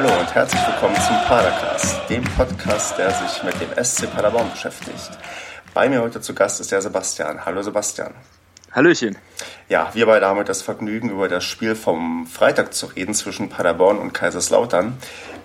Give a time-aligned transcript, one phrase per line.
[0.00, 5.10] Hallo und herzlich willkommen zum Padercast, dem Podcast, der sich mit dem SC Paderborn beschäftigt.
[5.74, 7.44] Bei mir heute zu Gast ist der Sebastian.
[7.44, 8.14] Hallo Sebastian.
[8.70, 9.18] Hallöchen.
[9.68, 13.48] Ja, wir beide haben heute das Vergnügen, über das Spiel vom Freitag zu reden zwischen
[13.48, 14.96] Paderborn und Kaiserslautern.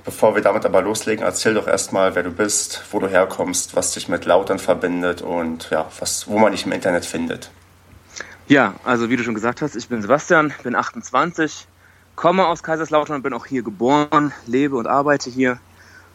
[0.05, 3.93] Bevor wir damit aber loslegen, erzähl doch erstmal, wer du bist, wo du herkommst, was
[3.93, 7.49] dich mit Lautern verbindet und ja, was, wo man dich im Internet findet.
[8.47, 11.67] Ja, also wie du schon gesagt hast, ich bin Sebastian, bin 28,
[12.15, 15.59] komme aus Kaiserslautern und bin auch hier geboren, lebe und arbeite hier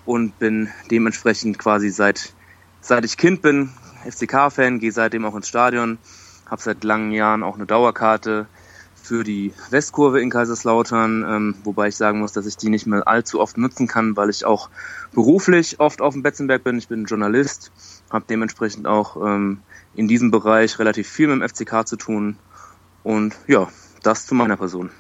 [0.06, 2.32] und bin dementsprechend quasi seit,
[2.80, 3.70] seit ich Kind bin,
[4.08, 5.98] FCK-Fan, gehe seitdem auch ins Stadion,
[6.46, 8.46] habe seit langen Jahren auch eine Dauerkarte
[8.94, 13.08] für die Westkurve in Kaiserslautern, ähm, wobei ich sagen muss, dass ich die nicht mehr
[13.08, 14.68] allzu oft nutzen kann, weil ich auch
[15.12, 16.78] beruflich oft auf dem Betzenberg bin.
[16.78, 17.72] Ich bin Journalist,
[18.10, 19.62] habe dementsprechend auch ähm,
[19.94, 22.36] in diesem Bereich relativ viel mit dem FCK zu tun.
[23.02, 23.68] Und ja,
[24.02, 24.90] das zu meiner Person.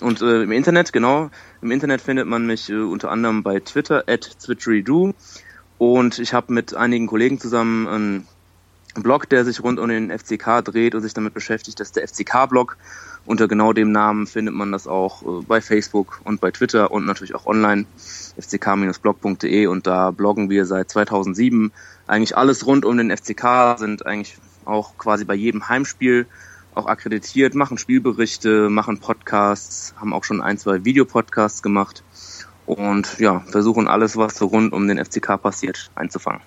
[0.00, 1.30] Und äh, im Internet, genau,
[1.62, 5.12] im Internet findet man mich äh, unter anderem bei Twitter, at Twitcheridoo.
[5.78, 8.28] Und ich habe mit einigen Kollegen zusammen einen
[8.94, 11.80] Blog, der sich rund um den FCK dreht und sich damit beschäftigt.
[11.80, 12.76] Das ist der FCK-Blog.
[13.26, 17.04] Unter genau dem Namen findet man das auch äh, bei Facebook und bei Twitter und
[17.04, 17.84] natürlich auch online
[18.40, 21.70] fck-blog.de und da bloggen wir seit 2007
[22.06, 26.26] eigentlich alles rund um den FCK, sind eigentlich auch quasi bei jedem Heimspiel
[26.74, 32.04] auch akkreditiert, machen Spielberichte, machen Podcasts, haben auch schon ein, zwei Videopodcasts gemacht
[32.66, 36.42] und ja, versuchen alles, was so rund um den FCK passiert, einzufangen.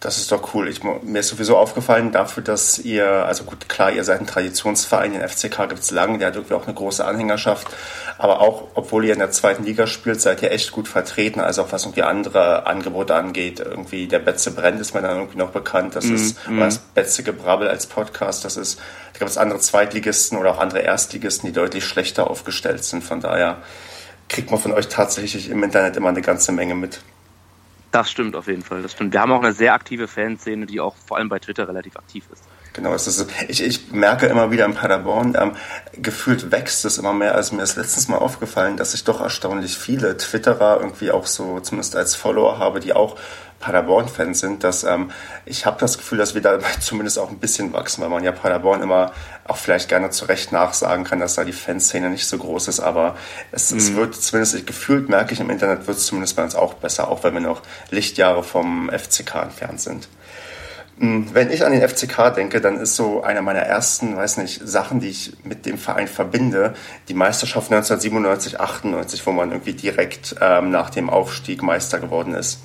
[0.00, 0.66] Das ist doch cool.
[0.68, 5.12] Ich, mir ist sowieso aufgefallen dafür, dass ihr, also gut, klar, ihr seid ein Traditionsverein,
[5.12, 7.68] den FCK gibt es lange, der hat irgendwie auch eine große Anhängerschaft.
[8.16, 11.38] Aber auch, obwohl ihr in der zweiten Liga spielt, seid ihr echt gut vertreten.
[11.38, 13.60] Also auch was irgendwie andere Angebote angeht.
[13.60, 15.94] Irgendwie der Betze brennt ist mir dann irgendwie noch bekannt.
[15.94, 16.60] Das mm, ist mm.
[16.60, 18.46] das Betze Gebrabbel als Podcast.
[18.46, 18.78] Das ist,
[19.12, 23.04] da gibt es andere Zweitligisten oder auch andere Erstligisten, die deutlich schlechter aufgestellt sind.
[23.04, 23.58] Von daher
[24.30, 27.00] kriegt man von euch tatsächlich im Internet immer eine ganze Menge mit.
[27.90, 28.82] Das stimmt auf jeden Fall.
[28.82, 29.12] Das stimmt.
[29.12, 32.28] Wir haben auch eine sehr aktive Fanszene, die auch vor allem bei Twitter relativ aktiv
[32.30, 32.48] ist.
[32.72, 35.56] Genau, es ist, ich, ich merke immer wieder in Paderborn, ähm,
[36.00, 37.34] gefühlt wächst es immer mehr.
[37.34, 41.58] Also mir ist letztens mal aufgefallen, dass ich doch erstaunlich viele Twitterer irgendwie auch so
[41.60, 43.16] zumindest als Follower habe, die auch
[43.60, 45.10] Paderborn-Fans sind, dass ähm,
[45.44, 48.32] ich habe das Gefühl, dass wir da zumindest auch ein bisschen wachsen, weil man ja
[48.32, 49.12] Paderborn immer
[49.46, 52.80] auch vielleicht gerne zu Recht nachsagen kann, dass da die Fanszene nicht so groß ist,
[52.80, 53.16] aber
[53.52, 53.78] es, mhm.
[53.78, 57.08] es wird zumindest gefühlt, merke ich im Internet, wird es zumindest bei uns auch besser,
[57.08, 60.08] auch weil wir noch Lichtjahre vom FCK entfernt sind.
[61.00, 64.60] Hm, wenn ich an den FCK denke, dann ist so einer meiner ersten, weiß nicht,
[64.62, 66.74] Sachen, die ich mit dem Verein verbinde,
[67.08, 72.60] die Meisterschaft 1997, 98, wo man irgendwie direkt ähm, nach dem Aufstieg Meister geworden ist.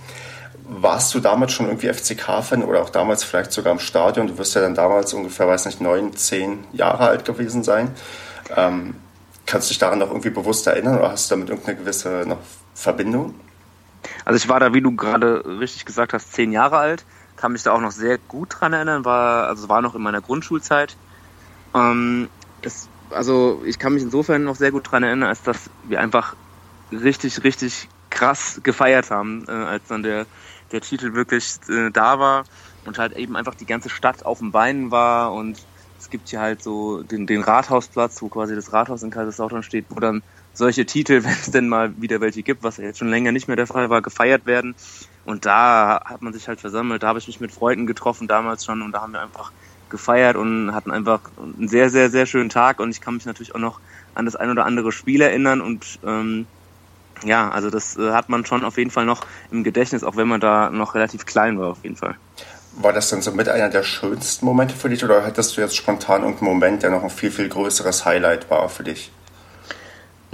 [0.68, 4.28] Warst du damals schon irgendwie FCK-Fan oder auch damals vielleicht sogar im Stadion?
[4.28, 7.92] Du wirst ja dann damals ungefähr, weiß nicht, neun, zehn Jahre alt gewesen sein.
[8.54, 8.96] Ähm,
[9.46, 12.40] kannst du dich daran noch irgendwie bewusst erinnern oder hast du damit irgendeine gewisse noch
[12.74, 13.34] Verbindung?
[14.26, 17.06] Also ich war da, wie du gerade richtig gesagt hast, zehn Jahre alt,
[17.46, 20.20] kann mich da auch noch sehr gut dran erinnern, war, also war noch in meiner
[20.20, 20.98] Grundschulzeit.
[21.76, 22.28] Ähm,
[22.64, 26.34] es, also ich kann mich insofern noch sehr gut dran erinnern, als dass wir einfach
[26.92, 30.26] richtig, richtig krass gefeiert haben, äh, als dann der
[30.72, 32.46] der Titel wirklich äh, da war
[32.84, 35.68] und halt eben einfach die ganze Stadt auf den Beinen war und
[36.00, 39.86] es gibt hier halt so den, den Rathausplatz, wo quasi das Rathaus in Kaiserslautern steht,
[39.90, 43.32] wo dann solche Titel, wenn es denn mal wieder welche gibt, was jetzt schon länger
[43.32, 44.76] nicht mehr der Fall war, gefeiert werden.
[45.26, 48.64] Und da hat man sich halt versammelt, da habe ich mich mit Freunden getroffen damals
[48.64, 49.52] schon und da haben wir einfach
[49.90, 53.56] gefeiert und hatten einfach einen sehr, sehr, sehr schönen Tag und ich kann mich natürlich
[53.56, 53.80] auch noch
[54.14, 56.48] an das ein oder andere Spiel erinnern und ähm,
[57.24, 59.22] ja, also das äh, hat man schon auf jeden Fall noch
[59.52, 62.16] im Gedächtnis, auch wenn man da noch relativ klein war, auf jeden Fall.
[62.78, 65.76] War das denn so mit einer der schönsten Momente für dich oder hattest du jetzt
[65.76, 69.12] spontan irgendeinen Moment, der noch ein viel, viel größeres Highlight war für dich?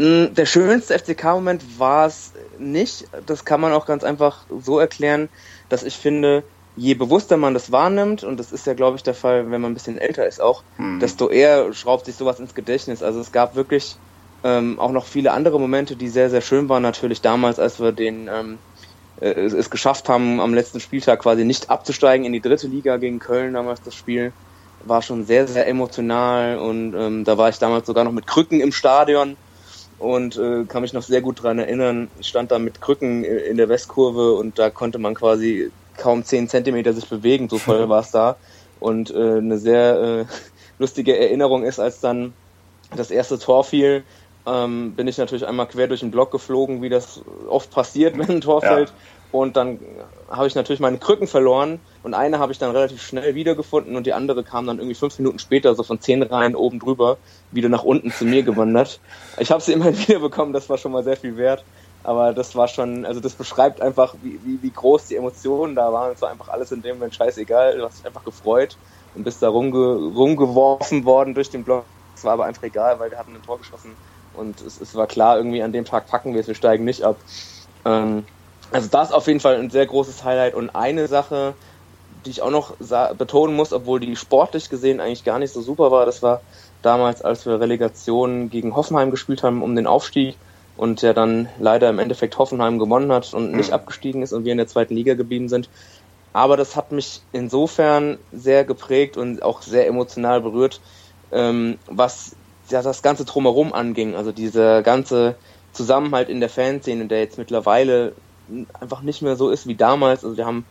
[0.02, 3.06] Mm, der schönste FCK-Moment war es nicht.
[3.28, 5.30] Das kann man auch ganz einfach so erklären,
[5.70, 6.44] dass ich finde,
[6.76, 9.72] je bewusster man das wahrnimmt, und das ist ja, glaube ich, der Fall, wenn man
[9.72, 11.00] ein bisschen älter ist auch, hm.
[11.00, 13.04] desto eher schraubt sich sowas ins Gedächtnis.
[13.04, 13.96] Also es gab wirklich
[14.44, 16.82] ähm, auch noch viele andere Momente, die sehr, sehr schön waren.
[16.82, 18.58] Natürlich damals, als wir den ähm,
[19.20, 23.20] äh, es geschafft haben, am letzten Spieltag quasi nicht abzusteigen in die dritte Liga gegen
[23.20, 24.34] Köln, damals das Spiel,
[24.84, 28.62] war schon sehr, sehr emotional und ähm, da war ich damals sogar noch mit Krücken
[28.62, 29.38] im Stadion
[30.02, 32.10] und äh, kann mich noch sehr gut dran erinnern.
[32.20, 36.50] Ich stand da mit Krücken in der Westkurve und da konnte man quasi kaum zehn
[36.50, 38.36] Zentimeter sich bewegen, so voll war es da.
[38.80, 40.26] Und äh, eine sehr äh,
[40.80, 42.34] lustige Erinnerung ist, als dann
[42.96, 44.04] das erste Tor fiel,
[44.48, 48.30] ähm, bin ich natürlich einmal quer durch den Block geflogen, wie das oft passiert, wenn
[48.30, 48.74] ein Tor ja.
[48.74, 48.94] fällt.
[49.32, 49.80] Und dann
[50.30, 54.06] habe ich natürlich meine Krücken verloren und eine habe ich dann relativ schnell wiedergefunden und
[54.06, 57.18] die andere kam dann irgendwie fünf Minuten später, so von zehn Reihen oben drüber,
[57.52, 59.00] wieder nach unten zu mir gewandert.
[59.40, 61.64] Ich habe sie immerhin wiederbekommen, das war schon mal sehr viel wert.
[62.04, 65.94] Aber das war schon, also das beschreibt einfach, wie, wie, wie groß die Emotionen da
[65.94, 66.14] waren.
[66.14, 67.78] Es war einfach alles in dem Moment scheißegal.
[67.78, 68.76] Du hast dich einfach gefreut
[69.14, 69.78] und bist da rumge
[70.16, 71.86] rumgeworfen worden durch den Block.
[72.16, 73.92] Es war aber einfach egal, weil wir hatten ein Tor geschossen
[74.34, 77.04] und es, es war klar, irgendwie an dem Tag packen wir es, wir steigen nicht
[77.04, 77.18] ab.
[77.86, 78.26] Ähm,
[78.72, 81.54] also das auf jeden Fall ein sehr großes Highlight und eine Sache,
[82.26, 82.76] die ich auch noch
[83.18, 86.42] betonen muss, obwohl die sportlich gesehen eigentlich gar nicht so super war, das war
[86.82, 90.36] damals, als wir Relegation gegen Hoffenheim gespielt haben um den Aufstieg
[90.78, 93.76] und der dann leider im Endeffekt Hoffenheim gewonnen hat und nicht mhm.
[93.76, 95.70] abgestiegen ist und wir in der zweiten Liga geblieben sind.
[96.34, 100.80] Aber das hat mich insofern sehr geprägt und auch sehr emotional berührt,
[101.32, 102.36] ähm, was
[102.70, 104.16] ja, das ganze drumherum anging.
[104.16, 105.36] Also dieser ganze
[105.74, 108.14] Zusammenhalt in der Fanszene, der jetzt mittlerweile
[108.80, 110.24] einfach nicht mehr so ist wie damals.
[110.24, 110.66] Also wir haben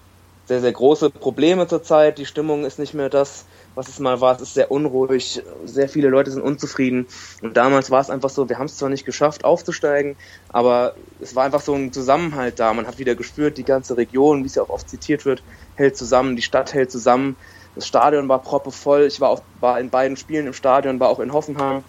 [0.50, 2.19] sehr, sehr große Probleme zurzeit.
[2.19, 3.44] Die Stimmung ist nicht mehr das,
[3.77, 4.35] was es mal war.
[4.35, 5.41] Es ist sehr unruhig.
[5.65, 7.06] Sehr viele Leute sind unzufrieden.
[7.41, 10.17] Und damals war es einfach so, wir haben es zwar nicht geschafft, aufzusteigen,
[10.49, 12.73] aber es war einfach so ein Zusammenhalt da.
[12.75, 15.44] Man hat wieder gespürt, die ganze Region, wie es ja auch oft zitiert wird,
[15.77, 17.37] hält zusammen, die Stadt hält zusammen.
[17.77, 19.03] Das Stadion war proppevoll.
[19.03, 21.85] Ich war, auch, war in beiden Spielen im Stadion, war auch in Hoffenheim,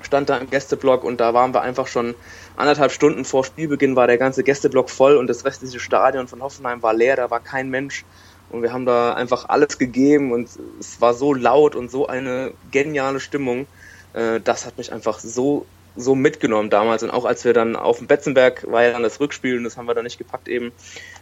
[0.00, 2.14] stand da im Gästeblock und da waren wir einfach schon
[2.56, 6.82] anderthalb Stunden vor Spielbeginn war der ganze Gästeblock voll und das restliche Stadion von Hoffenheim
[6.82, 8.04] war leer, da war kein Mensch.
[8.48, 10.48] Und wir haben da einfach alles gegeben und
[10.78, 13.66] es war so laut und so eine geniale Stimmung.
[14.14, 15.66] Äh, das hat mich einfach so,
[15.96, 17.02] so mitgenommen damals.
[17.02, 19.76] Und auch als wir dann auf dem Betzenberg war ja dann das Rückspiel und das
[19.76, 20.72] haben wir dann nicht gepackt eben,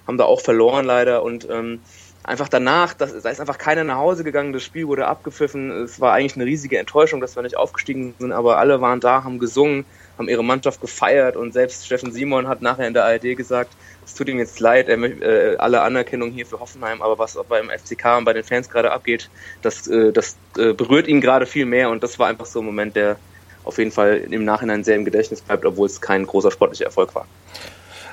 [0.07, 1.81] haben da auch verloren leider und ähm,
[2.25, 5.71] einfach danach, das, da ist einfach keiner nach Hause gegangen, das Spiel wurde abgepfiffen.
[5.71, 9.25] Es war eigentlich eine riesige Enttäuschung, dass wir nicht aufgestiegen sind, aber alle waren da,
[9.25, 9.85] haben gesungen,
[10.19, 13.73] haben ihre Mannschaft gefeiert und selbst Steffen Simon hat nachher in der ARD gesagt,
[14.05, 17.39] es tut ihm jetzt leid, er möchte äh, alle Anerkennung hier für Hoffenheim, aber was
[17.49, 19.31] beim FCK und bei den Fans gerade abgeht,
[19.63, 22.67] das, äh, das äh, berührt ihn gerade viel mehr und das war einfach so ein
[22.67, 23.17] Moment, der
[23.65, 27.15] auf jeden Fall im Nachhinein sehr im Gedächtnis bleibt, obwohl es kein großer sportlicher Erfolg
[27.15, 27.27] war.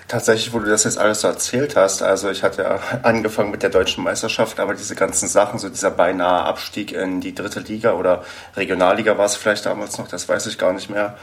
[0.07, 3.63] Tatsächlich, wo du das jetzt alles so erzählt hast, also ich hatte ja angefangen mit
[3.63, 7.93] der deutschen Meisterschaft, aber diese ganzen Sachen, so dieser beinahe Abstieg in die dritte Liga
[7.93, 8.25] oder
[8.55, 11.17] Regionalliga war es vielleicht damals noch, das weiß ich gar nicht mehr.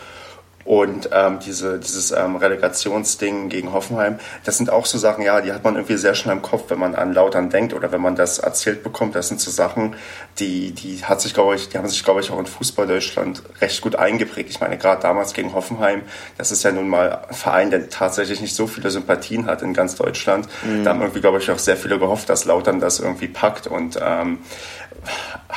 [0.68, 5.54] Und ähm, diese, dieses ähm, Relegationsding gegen Hoffenheim, das sind auch so Sachen, ja, die
[5.54, 8.16] hat man irgendwie sehr schnell im Kopf, wenn man an Lautern denkt oder wenn man
[8.16, 9.14] das erzählt bekommt.
[9.14, 9.96] Das sind so Sachen,
[10.38, 13.42] die, die hat sich, glaube ich, die haben sich, glaube ich, auch in Fußball Deutschland
[13.62, 14.50] recht gut eingeprägt.
[14.50, 16.02] Ich meine, gerade damals gegen Hoffenheim,
[16.36, 19.72] das ist ja nun mal ein Verein, der tatsächlich nicht so viele Sympathien hat in
[19.72, 20.50] ganz Deutschland.
[20.66, 20.84] Mhm.
[20.84, 23.98] Da haben irgendwie, glaube ich, auch sehr viele gehofft, dass Lautern das irgendwie packt und
[24.02, 24.40] ähm,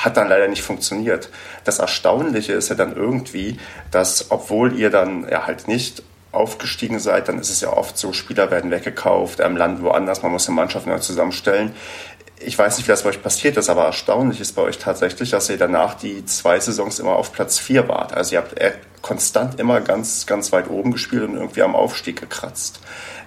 [0.04, 1.30] hat dann leider nicht funktioniert.
[1.64, 3.58] Das Erstaunliche ist ja dann irgendwie,
[3.92, 8.14] dass obwohl ihr dann ja halt nicht aufgestiegen seid, dann ist es ja oft so,
[8.14, 11.76] Spieler werden weggekauft, im Land woanders, man muss eine Mannschaft neu zusammenstellen.
[12.44, 15.30] Ich weiß nicht, wie das bei euch passiert ist, aber erstaunlich ist bei euch tatsächlich,
[15.30, 18.14] dass ihr danach die zwei Saisons immer auf Platz vier wart.
[18.14, 18.56] Also ihr habt
[19.02, 22.80] konstant immer ganz, ganz weit oben gespielt und irgendwie am Aufstieg gekratzt.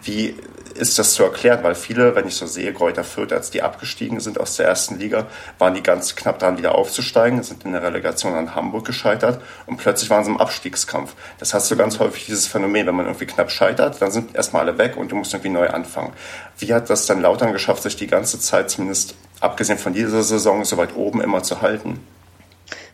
[0.02, 0.34] Wie
[0.74, 4.20] ist das zu erklären, weil viele, wenn ich so sehe, Kräuter Fürth, als die abgestiegen
[4.20, 5.26] sind aus der ersten Liga,
[5.58, 9.76] waren die ganz knapp daran, wieder aufzusteigen, sind in der Relegation an Hamburg gescheitert und
[9.76, 11.14] plötzlich waren sie im Abstiegskampf.
[11.38, 14.62] Das hast du ganz häufig dieses Phänomen, wenn man irgendwie knapp scheitert, dann sind erstmal
[14.68, 16.12] alle weg und du musst irgendwie neu anfangen.
[16.58, 20.64] Wie hat das dann Lautern geschafft, sich die ganze Zeit, zumindest abgesehen von dieser Saison,
[20.64, 22.00] so weit oben immer zu halten?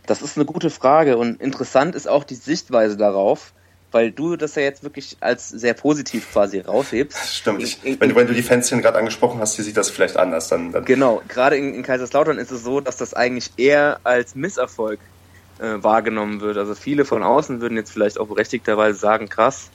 [0.07, 3.53] Das ist eine gute Frage und interessant ist auch die Sichtweise darauf
[3.93, 7.35] weil du das ja jetzt wirklich als sehr positiv quasi raushebst.
[7.35, 7.63] Stimmt.
[7.63, 10.49] Ich, wenn, du, wenn du die Fanszene gerade angesprochen hast, die sieht das vielleicht anders.
[10.49, 14.35] Dann, dann genau, gerade in, in, Kaiserslautern ist es so, dass das eigentlich eher als
[14.35, 15.01] Misserfolg
[15.59, 16.57] äh, wahrgenommen wird.
[16.57, 19.71] Also viele von außen würden jetzt vielleicht auch berechtigterweise sagen, krass,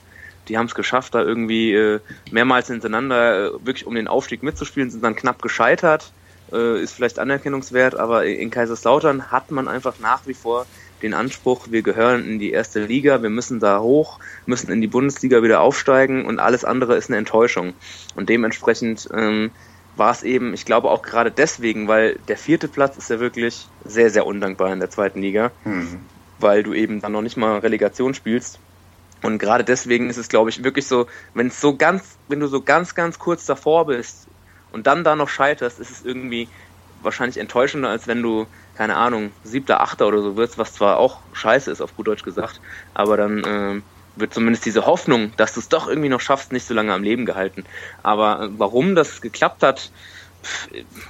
[0.48, 4.90] die haben es geschafft, da irgendwie äh, mehrmals hintereinander äh, wirklich um den Aufstieg mitzuspielen,
[4.90, 6.12] sind dann knapp gescheitert,
[6.52, 10.66] äh, ist vielleicht anerkennungswert, aber in Kaiserslautern hat man einfach nach wie vor
[11.02, 14.86] den Anspruch, wir gehören in die erste Liga, wir müssen da hoch, müssen in die
[14.86, 17.74] Bundesliga wieder aufsteigen und alles andere ist eine Enttäuschung.
[18.14, 19.50] Und dementsprechend ähm,
[19.96, 23.66] war es eben, ich glaube auch gerade deswegen, weil der vierte Platz ist ja wirklich
[23.84, 26.00] sehr, sehr undankbar in der zweiten Liga, mhm.
[26.38, 28.58] weil du eben dann noch nicht mal Relegation spielst.
[29.22, 32.46] Und gerade deswegen ist es, glaube ich, wirklich so, wenn es so ganz, wenn du
[32.46, 34.28] so ganz, ganz kurz davor bist
[34.72, 36.48] und dann da noch scheiterst, ist es irgendwie
[37.06, 38.46] wahrscheinlich enttäuschender, als wenn du
[38.76, 42.22] keine Ahnung, siebter, achter oder so wird, was zwar auch scheiße ist, auf gut Deutsch
[42.22, 42.60] gesagt,
[42.94, 43.80] aber dann äh,
[44.16, 47.02] wird zumindest diese Hoffnung, dass du es doch irgendwie noch schaffst, nicht so lange am
[47.02, 47.64] Leben gehalten.
[48.02, 49.90] Aber äh, warum das geklappt hat,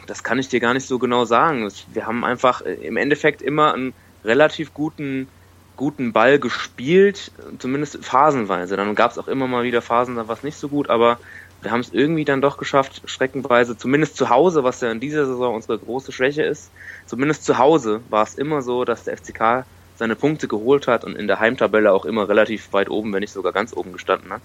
[0.06, 1.68] das kann ich dir gar nicht so genau sagen.
[1.92, 5.28] Wir haben einfach äh, im Endeffekt immer einen relativ guten
[5.76, 8.76] guten Ball gespielt, zumindest phasenweise.
[8.78, 11.18] Dann gab es auch immer mal wieder Phasen, da war es nicht so gut, aber
[11.66, 15.26] wir haben es irgendwie dann doch geschafft, schreckenweise, zumindest zu Hause, was ja in dieser
[15.26, 16.70] Saison unsere große Schwäche ist,
[17.06, 21.16] zumindest zu Hause war es immer so, dass der FCK seine Punkte geholt hat und
[21.16, 24.42] in der Heimtabelle auch immer relativ weit oben, wenn nicht sogar ganz oben gestanden hat.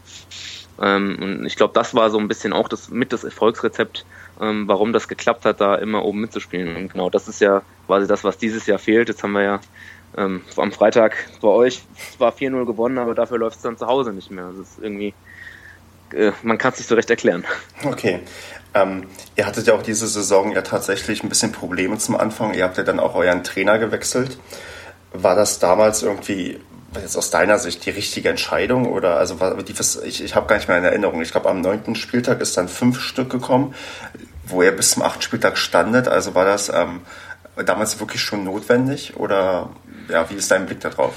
[0.82, 4.04] Ähm, und ich glaube, das war so ein bisschen auch das mit das Erfolgsrezept,
[4.42, 6.76] ähm, warum das geklappt hat, da immer oben mitzuspielen.
[6.76, 9.10] Und genau, das ist ja quasi das, was dieses Jahr fehlt.
[9.10, 9.60] Jetzt haben wir ja
[10.18, 11.84] ähm, am Freitag bei euch
[12.18, 14.48] zwar 4-0 gewonnen, aber dafür läuft es dann zu Hause nicht mehr.
[14.48, 15.14] Das ist irgendwie,
[16.14, 17.46] äh, man kann es nicht so recht erklären.
[17.84, 18.20] Okay.
[18.74, 22.54] Ähm, ihr hattet ja auch diese Saison ja tatsächlich ein bisschen Probleme zum Anfang.
[22.54, 24.38] Ihr habt ja dann auch euren Trainer gewechselt.
[25.12, 26.60] War das damals irgendwie
[26.96, 29.74] jetzt aus deiner Sicht die richtige Entscheidung oder also die,
[30.06, 31.22] ich, ich habe gar nicht mehr in Erinnerung.
[31.22, 33.74] Ich glaube, am neunten Spieltag ist dann fünf Stück gekommen,
[34.46, 36.08] wo er bis zum achten Spieltag standet.
[36.08, 37.02] Also war das ähm,
[37.66, 39.70] damals wirklich schon notwendig oder
[40.10, 41.14] ja, wie ist dein Blick darauf?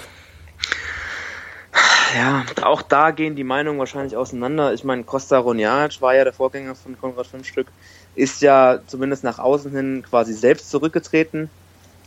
[2.17, 4.73] Ja, auch da gehen die Meinungen wahrscheinlich auseinander.
[4.73, 7.67] Ich meine, Costa Roniac war ja der Vorgänger von Konrad Fünfstück,
[8.15, 11.51] ist ja zumindest nach außen hin quasi selbst zurückgetreten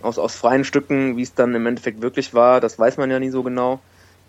[0.01, 3.19] aus, aus freien Stücken, wie es dann im Endeffekt wirklich war, das weiß man ja
[3.19, 3.79] nie so genau.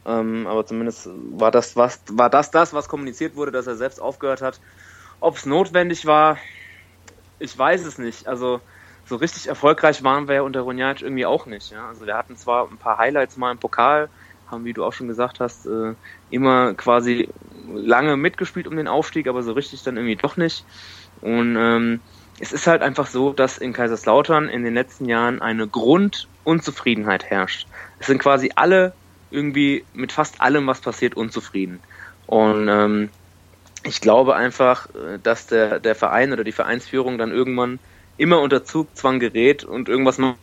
[0.07, 4.01] Ähm, aber zumindest war das, was, war das das, was kommuniziert wurde, dass er selbst
[4.01, 4.61] aufgehört hat.
[5.21, 6.39] Ob es notwendig war,
[7.39, 8.27] ich weiß es nicht.
[8.27, 8.61] Also
[9.05, 11.71] so richtig erfolgreich waren wir ja unter Ronjac irgendwie auch nicht.
[11.71, 11.89] Ja?
[11.89, 14.09] Also wir hatten zwar ein paar Highlights mal im Pokal,
[14.51, 15.95] haben, wie du auch schon gesagt hast, äh,
[16.31, 17.29] immer quasi
[17.73, 20.65] lange mitgespielt um den Aufstieg, aber so richtig dann irgendwie doch nicht.
[21.21, 22.01] Und ähm,
[22.41, 27.67] es ist halt einfach so, dass in Kaiserslautern in den letzten Jahren eine Grundunzufriedenheit herrscht.
[27.99, 28.93] Es sind quasi alle
[29.31, 31.81] irgendwie mit fast allem, was passiert, unzufrieden.
[32.27, 33.11] Und ähm,
[33.85, 37.79] ich glaube einfach, äh, dass der, der Verein oder die Vereinsführung dann irgendwann
[38.17, 40.39] immer unter Zugzwang gerät und irgendwas macht,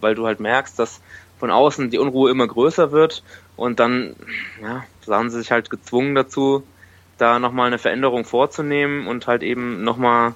[0.00, 1.00] weil du halt merkst, dass
[1.40, 3.24] von außen die Unruhe immer größer wird
[3.56, 4.14] und dann
[4.62, 6.68] ja, sahen sie sich halt gezwungen dazu,
[7.16, 10.34] da nochmal eine Veränderung vorzunehmen und halt eben nochmal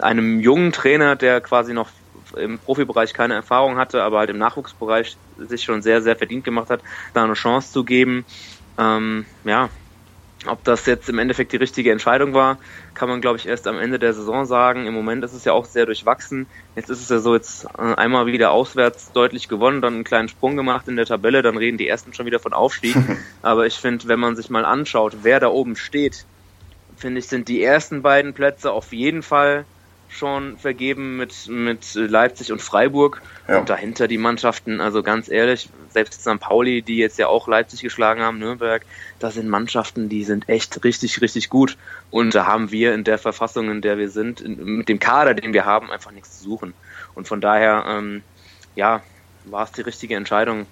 [0.00, 1.90] einem jungen Trainer, der quasi noch
[2.36, 6.70] im Profibereich keine Erfahrung hatte, aber halt im Nachwuchsbereich sich schon sehr, sehr verdient gemacht
[6.70, 6.82] hat,
[7.12, 8.24] da eine Chance zu geben.
[8.78, 9.70] Ähm, ja,
[10.46, 12.58] ob das jetzt im Endeffekt die richtige Entscheidung war,
[12.94, 14.86] kann man, glaube ich, erst am Ende der Saison sagen.
[14.86, 16.46] Im Moment ist es ja auch sehr durchwachsen.
[16.76, 20.28] Jetzt ist es ja so, jetzt äh, einmal wieder auswärts deutlich gewonnen, dann einen kleinen
[20.28, 22.96] Sprung gemacht in der Tabelle, dann reden die ersten schon wieder von Aufstieg.
[23.42, 26.26] Aber ich finde, wenn man sich mal anschaut, wer da oben steht,
[26.96, 29.64] finde ich, sind die ersten beiden Plätze auf jeden Fall
[30.14, 33.20] schon vergeben mit, mit Leipzig und Freiburg.
[33.48, 33.58] Ja.
[33.58, 36.40] Und dahinter die Mannschaften, also ganz ehrlich, selbst St.
[36.40, 38.82] Pauli, die jetzt ja auch Leipzig geschlagen haben, Nürnberg,
[39.18, 41.76] da sind Mannschaften, die sind echt richtig, richtig gut.
[42.10, 45.34] Und da haben wir in der Verfassung, in der wir sind, in, mit dem Kader,
[45.34, 46.74] den wir haben, einfach nichts zu suchen.
[47.14, 48.22] Und von daher, ähm,
[48.74, 49.02] ja,
[49.44, 50.66] war es die richtige Entscheidung.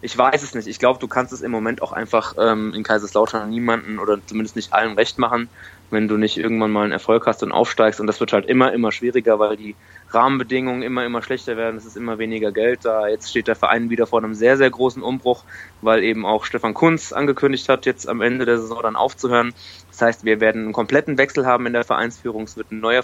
[0.00, 0.68] Ich weiß es nicht.
[0.68, 4.56] Ich glaube, du kannst es im Moment auch einfach ähm, in Kaiserslautern niemanden oder zumindest
[4.56, 5.48] nicht allen recht machen
[5.90, 8.00] wenn du nicht irgendwann mal einen Erfolg hast und aufsteigst.
[8.00, 9.76] Und das wird halt immer, immer schwieriger, weil die
[10.10, 11.76] Rahmenbedingungen immer, immer schlechter werden.
[11.76, 13.08] Es ist immer weniger Geld da.
[13.08, 15.44] Jetzt steht der Verein wieder vor einem sehr, sehr großen Umbruch,
[15.82, 19.54] weil eben auch Stefan Kunz angekündigt hat, jetzt am Ende der Saison dann aufzuhören.
[19.90, 22.44] Das heißt, wir werden einen kompletten Wechsel haben in der Vereinsführung.
[22.44, 23.02] Es wird ein neuer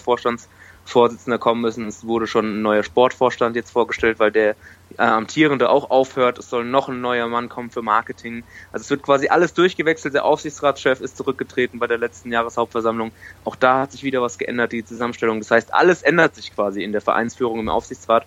[0.90, 1.86] Vorstandsvorsitzender kommen müssen.
[1.86, 4.56] Es wurde schon ein neuer Sportvorstand jetzt vorgestellt, weil der
[4.98, 6.38] äh, Amtierende auch aufhört.
[6.38, 8.42] Es soll noch ein neuer Mann kommen für Marketing.
[8.72, 10.14] Also es wird quasi alles durchgewechselt.
[10.14, 13.12] Der Aufsichtsratschef ist zurückgetreten bei der letzten Jahreshauptversammlung.
[13.44, 15.38] Auch da hat sich wieder was geändert, die Zusammenstellung.
[15.38, 18.26] Das heißt, alles ändert sich quasi in der Vereinsführung im Aufsichtsrat.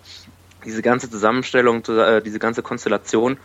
[0.64, 3.36] Diese ganze Zusammenstellung, äh, diese ganze Konstellation.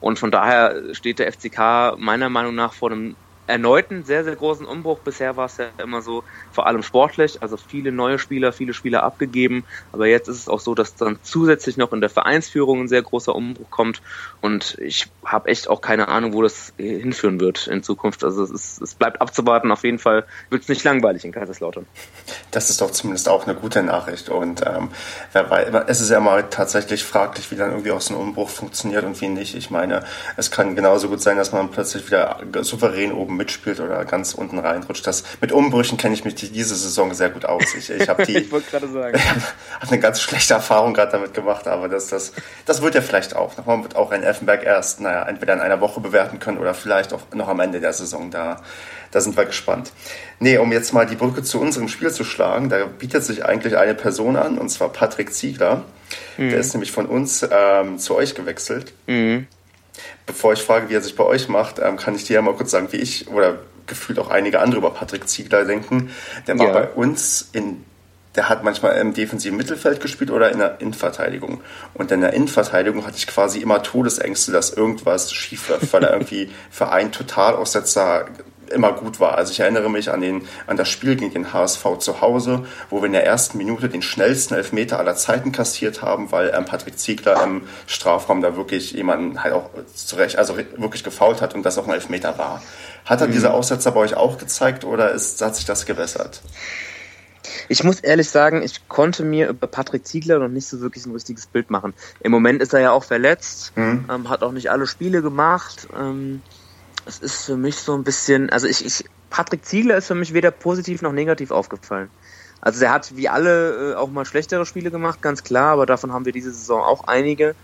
[0.00, 3.16] Und von daher steht der FCK meiner Meinung nach vor einem
[3.48, 4.98] erneuten sehr, sehr großen Umbruch.
[4.98, 9.02] Bisher war es ja immer so, vor allem sportlich, also viele neue Spieler, viele Spieler
[9.02, 9.64] abgegeben.
[9.90, 13.02] Aber jetzt ist es auch so, dass dann zusätzlich noch in der Vereinsführung ein sehr
[13.02, 14.02] großer Umbruch kommt.
[14.42, 18.22] Und ich habe echt auch keine Ahnung, wo das hinführen wird in Zukunft.
[18.22, 19.72] Also es, ist, es bleibt abzuwarten.
[19.72, 21.86] Auf jeden Fall wird es nicht langweilig in Kaiserslautern.
[22.50, 24.28] Das ist doch zumindest auch eine gute Nachricht.
[24.28, 24.90] Und ähm,
[25.32, 28.50] wer weiß, es ist ja mal tatsächlich fraglich, wie dann irgendwie auch so ein Umbruch
[28.50, 29.54] funktioniert und wie nicht.
[29.54, 30.04] Ich meine,
[30.36, 34.58] es kann genauso gut sein, dass man plötzlich wieder souverän oben mitspielt oder ganz unten
[34.58, 35.06] reinrutscht.
[35.06, 37.62] Das, mit Umbrüchen kenne ich mich diese Saison sehr gut aus.
[37.78, 39.18] Ich, ich habe die, ich wollte gerade sagen,
[39.80, 42.32] habe eine ganz schlechte Erfahrung gerade damit gemacht, aber das, das,
[42.66, 43.54] das wird ja vielleicht auch.
[43.64, 47.14] Man wird auch ein Elfenberg erst, naja, entweder in einer Woche bewerten können oder vielleicht
[47.14, 48.30] auch noch am Ende der Saison.
[48.30, 48.60] Da,
[49.10, 49.92] da sind wir gespannt.
[50.38, 53.76] Nee, um jetzt mal die Brücke zu unserem Spiel zu schlagen, da bietet sich eigentlich
[53.76, 55.84] eine Person an, und zwar Patrick Ziegler.
[56.36, 56.50] Mhm.
[56.50, 58.92] Der ist nämlich von uns ähm, zu euch gewechselt.
[59.06, 59.46] Mhm.
[60.26, 62.54] Bevor ich frage, wie er sich bei euch macht, ähm, kann ich dir ja mal
[62.54, 66.10] kurz sagen, wie ich oder gefühlt auch einige andere über Patrick Ziegler denken.
[66.46, 66.72] Der war ja.
[66.72, 67.84] bei uns in
[68.34, 71.60] der hat manchmal im defensiven Mittelfeld gespielt oder in der Innenverteidigung.
[71.94, 76.12] Und in der Innenverteidigung hatte ich quasi immer Todesängste, dass irgendwas schief läuft, weil er
[76.12, 78.26] irgendwie für einen Totalaussetzer
[78.68, 79.36] immer gut war.
[79.36, 83.00] Also ich erinnere mich an, den, an das Spiel gegen den HSV zu Hause, wo
[83.00, 86.98] wir in der ersten Minute den schnellsten Elfmeter aller Zeiten kassiert haben, weil ähm, Patrick
[86.98, 91.78] Ziegler im Strafraum da wirklich jemanden halt auch zurecht, also wirklich gefault hat und das
[91.78, 92.62] auch ein Elfmeter war.
[93.04, 93.32] Hat er mhm.
[93.32, 96.42] diese Aussetzer bei euch auch gezeigt oder ist, hat sich das gewässert?
[97.68, 101.12] Ich muss ehrlich sagen, ich konnte mir über Patrick Ziegler noch nicht so wirklich ein
[101.12, 101.94] richtiges Bild machen.
[102.20, 104.06] Im Moment ist er ja auch verletzt, mhm.
[104.10, 105.88] ähm, hat auch nicht alle Spiele gemacht.
[105.98, 106.42] Ähm,
[107.08, 110.34] es ist für mich so ein bisschen, also ich, ich, Patrick Ziegler ist für mich
[110.34, 112.10] weder positiv noch negativ aufgefallen.
[112.60, 116.12] Also der hat wie alle äh, auch mal schlechtere Spiele gemacht, ganz klar, aber davon
[116.12, 117.54] haben wir diese Saison auch einige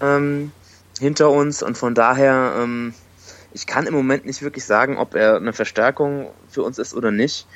[0.00, 0.52] ähm,
[1.00, 2.94] hinter uns und von daher, ähm,
[3.52, 7.10] ich kann im Moment nicht wirklich sagen, ob er eine Verstärkung für uns ist oder
[7.10, 7.46] nicht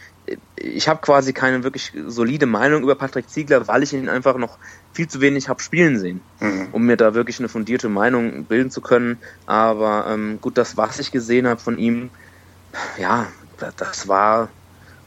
[0.56, 4.59] ich habe quasi keine wirklich solide Meinung über Patrick Ziegler, weil ich ihn einfach noch
[4.92, 6.68] viel zu wenig habe spielen sehen, mhm.
[6.73, 9.18] um mir da wirklich eine fundierte Meinung bilden zu können.
[9.47, 12.11] Aber ähm, gut, das, was ich gesehen habe von ihm,
[12.99, 13.26] ja,
[13.76, 14.49] das war,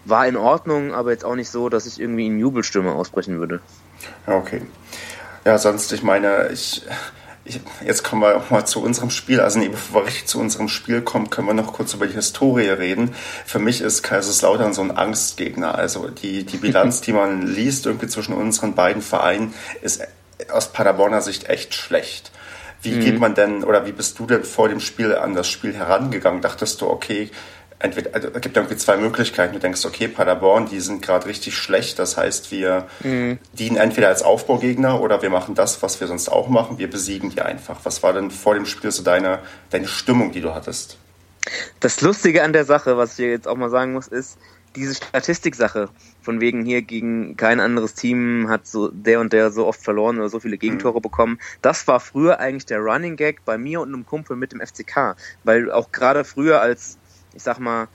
[0.05, 3.59] war in Ordnung, aber jetzt auch nicht so, dass ich irgendwie in Jubelstimme ausbrechen würde.
[4.27, 4.61] Ja, okay.
[5.45, 6.83] Ja, sonst, ich meine, ich,
[7.49, 9.39] ich, jetzt kommen wir auch mal zu unserem Spiel.
[9.39, 12.13] Also nee, bevor wir richtig zu unserem Spiel kommen, können wir noch kurz über die
[12.13, 13.13] Historie reden.
[13.45, 15.75] Für mich ist Kaiserslautern so ein Angstgegner.
[15.75, 20.01] Also die, die Bilanz, die man liest irgendwie zwischen unseren beiden Vereinen, ist
[20.51, 22.31] aus Paderborner Sicht echt schlecht.
[22.81, 22.99] Wie mhm.
[23.01, 26.41] geht man denn oder wie bist du denn vor dem Spiel an das Spiel herangegangen?
[26.41, 27.29] Dachtest du, okay,
[27.79, 29.53] entweder, also, es gibt irgendwie zwei Möglichkeiten.
[29.53, 31.97] Du denkst, okay, Paderborn, die sind gerade richtig schlecht.
[31.99, 33.39] Das heißt, wir mhm.
[33.53, 36.77] dienen entweder als Aufbaugegner oder wir machen das, was wir sonst auch machen.
[36.77, 37.79] Wir besiegen die einfach.
[37.83, 40.97] Was war denn vor dem Spiel so deine, deine Stimmung, die du hattest?
[41.79, 44.37] Das Lustige an der Sache, was ich jetzt auch mal sagen muss, ist,
[44.75, 45.89] diese Statistiksache,
[46.21, 50.19] von wegen hier gegen kein anderes Team hat so der und der so oft verloren
[50.19, 51.03] oder so viele Gegentore mhm.
[51.03, 51.39] bekommen.
[51.61, 55.15] Das war früher eigentlich der Running Gag bei mir und einem Kumpel mit dem FCK,
[55.43, 56.99] weil auch gerade früher als
[57.39, 57.87] ich sag mal,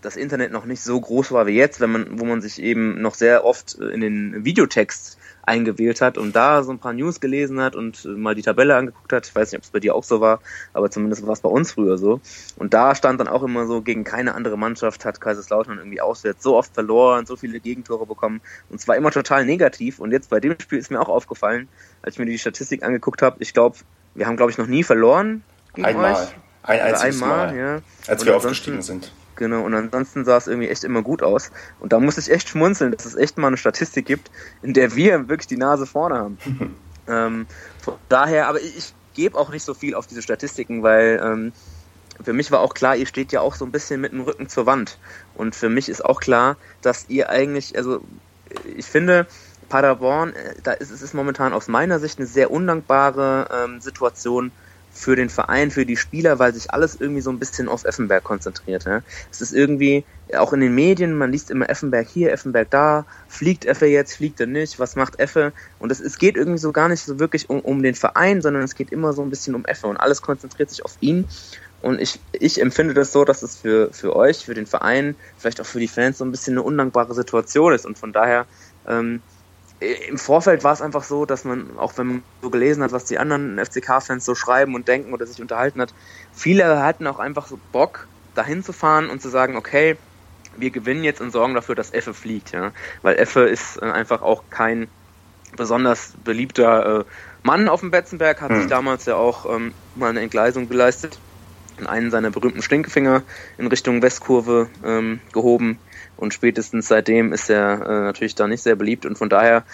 [0.00, 3.02] das Internet noch nicht so groß war wie jetzt, wenn man, wo man sich eben
[3.02, 7.60] noch sehr oft in den Videotext eingewählt hat und da so ein paar News gelesen
[7.60, 9.26] hat und mal die Tabelle angeguckt hat.
[9.26, 10.40] Ich weiß nicht, ob es bei dir auch so war,
[10.72, 12.20] aber zumindest war es bei uns früher so.
[12.56, 16.42] Und da stand dann auch immer so, gegen keine andere Mannschaft hat Kaiserslautern irgendwie auswärts
[16.42, 18.40] so oft verloren, so viele Gegentore bekommen.
[18.70, 19.98] Und zwar immer total negativ.
[19.98, 21.68] Und jetzt bei dem Spiel ist mir auch aufgefallen,
[22.00, 23.76] als ich mir die Statistik angeguckt habe, ich glaube,
[24.14, 26.14] wir haben, glaube ich, noch nie verloren gegen Einmal.
[26.14, 26.34] euch.
[26.66, 27.80] Ein einziges einmal, Mal, ja.
[28.06, 29.12] als und wir aufgestiegen sind.
[29.36, 31.50] Genau, und ansonsten sah es irgendwie echt immer gut aus.
[31.78, 34.30] Und da muss ich echt schmunzeln, dass es echt mal eine Statistik gibt,
[34.62, 36.38] in der wir wirklich die Nase vorne haben.
[37.08, 37.46] ähm,
[37.82, 41.52] von daher, aber ich, ich gebe auch nicht so viel auf diese Statistiken, weil ähm,
[42.22, 44.48] für mich war auch klar, ihr steht ja auch so ein bisschen mit dem Rücken
[44.48, 44.98] zur Wand.
[45.34, 48.00] Und für mich ist auch klar, dass ihr eigentlich, also
[48.76, 49.26] ich finde,
[49.68, 54.52] Paderborn, äh, da ist es ist momentan aus meiner Sicht eine sehr undankbare ähm, Situation,
[54.96, 58.24] für den Verein, für die Spieler, weil sich alles irgendwie so ein bisschen auf Effenberg
[58.24, 58.84] konzentriert.
[58.84, 59.02] Ja?
[59.30, 60.04] Es ist irgendwie,
[60.36, 64.40] auch in den Medien, man liest immer Effenberg hier, Effenberg da, fliegt Effe jetzt, fliegt
[64.40, 65.52] er nicht, was macht Effe?
[65.78, 68.62] Und es, es geht irgendwie so gar nicht so wirklich um, um den Verein, sondern
[68.62, 71.26] es geht immer so ein bisschen um Effe und alles konzentriert sich auf ihn.
[71.82, 75.60] Und ich, ich empfinde das so, dass es für, für euch, für den Verein, vielleicht
[75.60, 77.84] auch für die Fans so ein bisschen eine undankbare Situation ist.
[77.84, 78.46] Und von daher
[78.88, 79.20] ähm,
[79.86, 83.04] im Vorfeld war es einfach so, dass man, auch wenn man so gelesen hat, was
[83.04, 85.94] die anderen FCK-Fans so schreiben und denken oder sich unterhalten hat,
[86.32, 89.96] viele hatten auch einfach so Bock, dahin zu fahren und zu sagen, okay,
[90.56, 92.72] wir gewinnen jetzt und sorgen dafür, dass Effe fliegt, ja.
[93.02, 94.88] Weil Effe ist äh, einfach auch kein
[95.56, 97.04] besonders beliebter äh,
[97.42, 98.60] Mann auf dem Betzenberg, hat mhm.
[98.60, 101.18] sich damals ja auch ähm, mal eine Entgleisung geleistet
[101.78, 103.22] und einen seiner berühmten Stinkefinger
[103.58, 105.78] in Richtung Westkurve ähm, gehoben
[106.16, 109.64] und spätestens seitdem ist er äh, natürlich da nicht sehr beliebt und von daher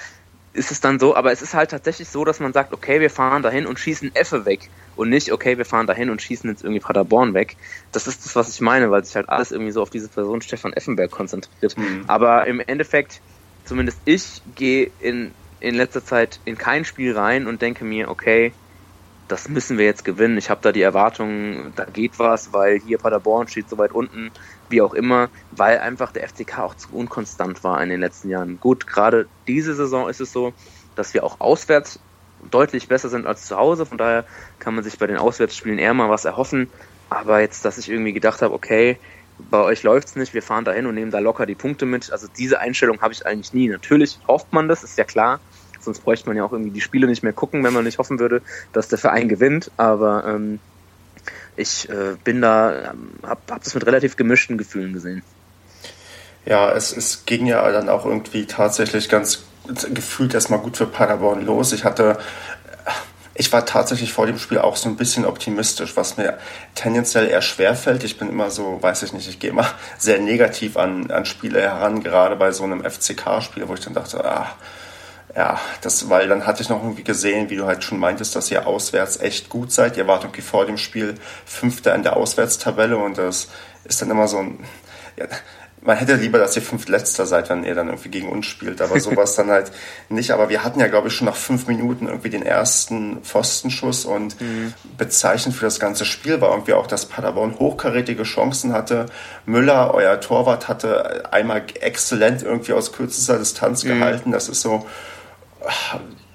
[0.55, 3.11] ist es dann so, aber es ist halt tatsächlich so, dass man sagt, okay, wir
[3.11, 6.63] fahren dahin und schießen Effe weg und nicht, okay, wir fahren dahin und schießen jetzt
[6.63, 7.57] irgendwie Paderborn weg.
[7.91, 10.43] Das ist das, was ich meine, weil sich halt alles irgendwie so auf diese Person
[10.43, 11.79] Stefan Effenberg konzentriert.
[11.79, 12.05] Mhm.
[12.07, 13.23] Aber im Endeffekt,
[13.65, 18.53] zumindest ich gehe in, in letzter Zeit in kein Spiel rein und denke mir, okay,
[19.29, 20.37] das müssen wir jetzt gewinnen.
[20.37, 24.31] Ich habe da die Erwartung, da geht was, weil hier Paderborn steht so weit unten,
[24.73, 28.59] wie auch immer, weil einfach der FCK auch zu unkonstant war in den letzten Jahren.
[28.59, 30.53] Gut, gerade diese Saison ist es so,
[30.97, 32.01] dass wir auch auswärts
[32.51, 33.87] deutlich besser sind als zu Hause.
[33.87, 34.25] Von daher
[34.59, 36.69] kann man sich bei den Auswärtsspielen eher mal was erhoffen.
[37.09, 38.99] Aber jetzt, dass ich irgendwie gedacht habe, okay,
[39.51, 42.11] bei euch läuft's nicht, wir fahren dahin und nehmen da locker die Punkte mit.
[42.11, 43.69] Also diese Einstellung habe ich eigentlich nie.
[43.69, 45.41] Natürlich hofft man das, ist ja klar.
[45.81, 48.21] Sonst bräuchte man ja auch irgendwie die Spiele nicht mehr gucken, wenn man nicht hoffen
[48.21, 48.41] würde,
[48.73, 49.71] dass der Verein gewinnt.
[49.77, 50.61] Aber ähm,
[51.57, 55.23] ich äh, bin da, ähm, habe hab das mit relativ gemischten Gefühlen gesehen.
[56.45, 59.45] Ja, es, es ging ja dann auch irgendwie tatsächlich ganz
[59.95, 61.73] gefühlt erstmal gut für Paderborn los.
[61.73, 62.19] Ich hatte
[63.35, 66.39] ich, ich war tatsächlich vor dem Spiel auch so ein bisschen optimistisch, was mir
[66.75, 68.05] tendenziell eher schwer fällt.
[68.05, 69.67] Ich bin immer so, weiß ich nicht, ich gehe immer
[69.99, 74.25] sehr negativ an, an Spiele heran, gerade bei so einem FCK-Spiel, wo ich dann dachte,
[74.25, 74.55] ah,
[75.35, 78.51] ja, das, weil dann hatte ich noch irgendwie gesehen, wie du halt schon meintest, dass
[78.51, 79.97] ihr auswärts echt gut seid.
[79.97, 81.15] Ihr wart irgendwie vor dem Spiel
[81.47, 83.49] Fünfter in der Auswärtstabelle und das
[83.85, 84.59] ist dann immer so ein,
[85.17, 85.27] ja,
[85.85, 89.01] man hätte lieber, dass ihr Fünftletzter seid, wenn ihr dann irgendwie gegen uns spielt, aber
[89.01, 89.73] sowas dann halt
[90.09, 90.31] nicht.
[90.31, 94.41] Aber wir hatten ja, glaube ich, schon nach fünf Minuten irgendwie den ersten Pfostenschuss und
[94.41, 94.75] mhm.
[94.97, 99.07] bezeichnend für das ganze Spiel war irgendwie auch, dass Paderborn hochkarätige Chancen hatte.
[99.45, 103.99] Müller, euer Torwart, hatte einmal exzellent irgendwie aus kürzester Distanz mhm.
[103.99, 104.31] gehalten.
[104.31, 104.87] Das ist so,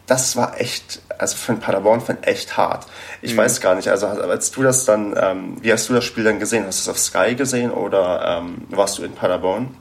[0.07, 2.87] das war echt, also für einen Paderborn-Fan echt hart.
[3.21, 3.37] Ich mhm.
[3.37, 6.39] weiß gar nicht, also als du das dann, ähm, wie hast du das Spiel dann
[6.39, 6.65] gesehen?
[6.65, 9.75] Hast du es auf Sky gesehen oder ähm, warst du in Paderborn?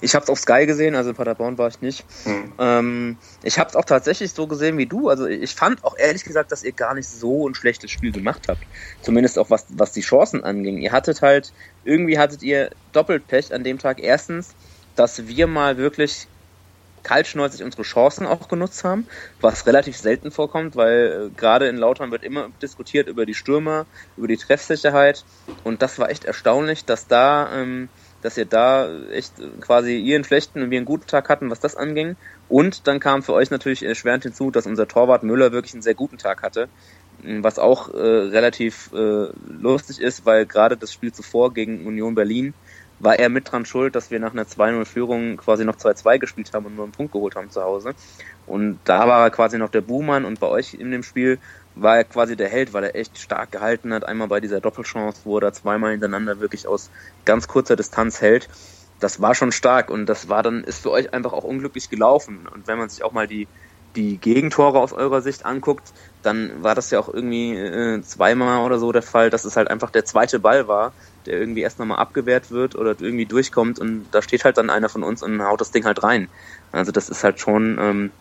[0.00, 2.04] Ich habe es auf Sky gesehen, also in Paderborn war ich nicht.
[2.24, 2.52] Mhm.
[2.58, 5.08] Ähm, ich habe es auch tatsächlich so gesehen wie du.
[5.08, 8.42] Also ich fand auch ehrlich gesagt, dass ihr gar nicht so ein schlechtes Spiel gemacht
[8.48, 8.62] habt.
[9.02, 10.78] Zumindest auch was, was die Chancen anging.
[10.78, 11.52] Ihr hattet halt,
[11.84, 14.00] irgendwie hattet ihr doppelt Pech an dem Tag.
[14.00, 14.54] Erstens,
[14.94, 16.28] dass wir mal wirklich
[17.08, 19.06] kaltschnäuzig unsere Chancen auch genutzt haben,
[19.40, 23.86] was relativ selten vorkommt, weil äh, gerade in Lautern wird immer diskutiert über die Stürmer,
[24.18, 25.24] über die Treffsicherheit
[25.64, 27.88] und das war echt erstaunlich, dass da, ähm,
[28.20, 31.60] dass ihr da echt quasi ihr einen schlechten und wir einen guten Tag hatten, was
[31.60, 32.16] das anging.
[32.48, 35.94] Und dann kam für euch natürlich erschwerend hinzu, dass unser Torwart Müller wirklich einen sehr
[35.94, 36.68] guten Tag hatte,
[37.22, 39.28] was auch äh, relativ äh,
[39.60, 42.54] lustig ist, weil gerade das Spiel zuvor gegen Union Berlin
[43.00, 46.66] war er mit dran schuld, dass wir nach einer 2-0-Führung quasi noch 2-2 gespielt haben
[46.66, 47.94] und nur einen Punkt geholt haben zu Hause.
[48.46, 51.38] Und da war er quasi noch der Buhmann und bei euch in dem Spiel
[51.74, 54.04] war er quasi der Held, weil er echt stark gehalten hat.
[54.04, 56.90] Einmal bei dieser Doppelchance, wo er da zweimal hintereinander wirklich aus
[57.24, 58.48] ganz kurzer Distanz hält.
[59.00, 62.48] Das war schon stark und das war dann, ist für euch einfach auch unglücklich gelaufen.
[62.52, 63.46] Und wenn man sich auch mal die,
[63.94, 68.78] die Gegentore aus eurer Sicht anguckt, dann war das ja auch irgendwie äh, zweimal oder
[68.78, 70.92] so der Fall, dass es halt einfach der zweite Ball war,
[71.28, 74.88] der irgendwie erst nochmal abgewehrt wird oder irgendwie durchkommt und da steht halt dann einer
[74.88, 76.28] von uns und haut das Ding halt rein.
[76.72, 78.12] Also das ist halt schon ähm,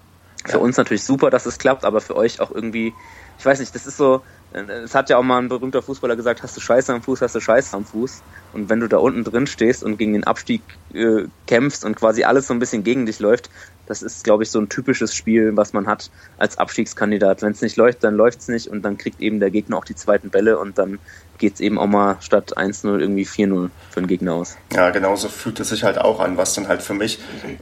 [0.46, 0.63] für ja.
[0.63, 2.98] uns natürlich super, dass es klappt, aber für euch auch irgendwie,
[3.38, 6.15] ich weiß nicht, das ist so, äh, es hat ja auch mal ein berühmter Fußballer
[6.15, 8.24] gesagt, hast du Scheiße am Fuß, hast du Scheiße am Fuß.
[8.58, 12.24] Und wenn du da unten drin stehst und gegen den Abstieg äh, kämpfst und quasi
[12.24, 13.52] alles so ein bisschen gegen dich läuft,
[13.86, 17.43] das ist, glaube ich, so ein typisches Spiel, was man hat als Abstiegskandidat.
[17.43, 19.86] Wenn es nicht läuft, dann läuft es nicht und dann kriegt eben der Gegner auch
[19.86, 20.98] die zweiten Bälle und dann
[21.38, 24.58] geht es eben auch mal statt 1-0 irgendwie 4-0 für den Gegner aus.
[24.74, 27.20] Ja, genauso fühlt es sich halt auch an, was dann halt für mich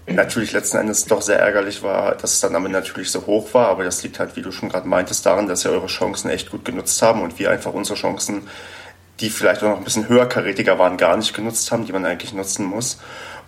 [0.08, 3.68] natürlich letzten Endes doch sehr ärgerlich war, dass es dann damit natürlich so hoch war,
[3.68, 6.52] aber das liegt halt, wie du schon gerade meintest, daran, dass ihr eure Chancen echt
[6.52, 8.48] gut genutzt haben und wir einfach unsere Chancen,
[9.20, 12.34] die vielleicht auch noch ein bisschen höherkarätiger waren, gar nicht genutzt haben, die man eigentlich
[12.34, 13.00] nutzen muss.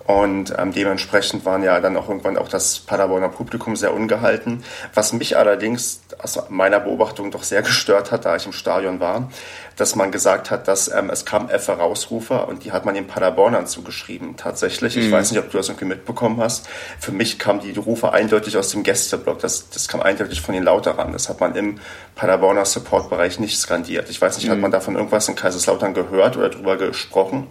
[0.07, 4.63] Und ähm, dementsprechend waren ja dann auch irgendwann auch das Paderborner Publikum sehr ungehalten.
[4.93, 9.29] Was mich allerdings aus meiner Beobachtung doch sehr gestört hat, da ich im Stadion war,
[9.77, 13.07] dass man gesagt hat, dass ähm, es kam F Herausrufer und die hat man den
[13.07, 14.35] Paderbornern zugeschrieben.
[14.35, 15.03] Tatsächlich, mhm.
[15.03, 16.67] ich weiß nicht, ob du das irgendwie mitbekommen hast.
[16.99, 19.39] Für mich kam die Rufe eindeutig aus dem Gästeblock.
[19.39, 21.13] Das, das kam eindeutig von den Lauterern.
[21.13, 21.79] Das hat man im
[22.15, 24.09] Paderborner Supportbereich nicht skandiert.
[24.09, 24.51] Ich weiß nicht, mhm.
[24.51, 27.47] hat man davon irgendwas in Kaiserslautern gehört oder drüber gesprochen?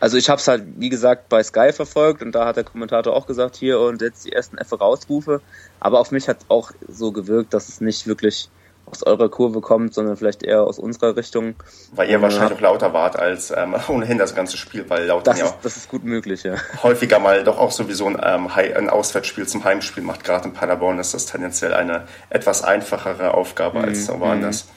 [0.00, 3.14] Also ich habe es halt, wie gesagt, bei Sky verfolgt und da hat der Kommentator
[3.14, 5.40] auch gesagt, hier und jetzt die ersten F rausrufe.
[5.78, 8.48] Aber auf mich hat es auch so gewirkt, dass es nicht wirklich
[8.86, 11.56] aus eurer Kurve kommt, sondern vielleicht eher aus unserer Richtung.
[11.92, 15.40] Weil ihr wahrscheinlich noch lauter wart als ähm, ohnehin das ganze Spiel, weil lauter das,
[15.40, 16.54] ja ist, das ist gut möglich, ja.
[16.82, 20.24] Häufiger mal doch auch sowieso ein, ähm, ein Auswärtsspiel zum Heimspiel macht.
[20.24, 24.20] Gerade in Paderborn ist das tendenziell eine etwas einfachere Aufgabe als mhm.
[24.20, 24.68] woanders.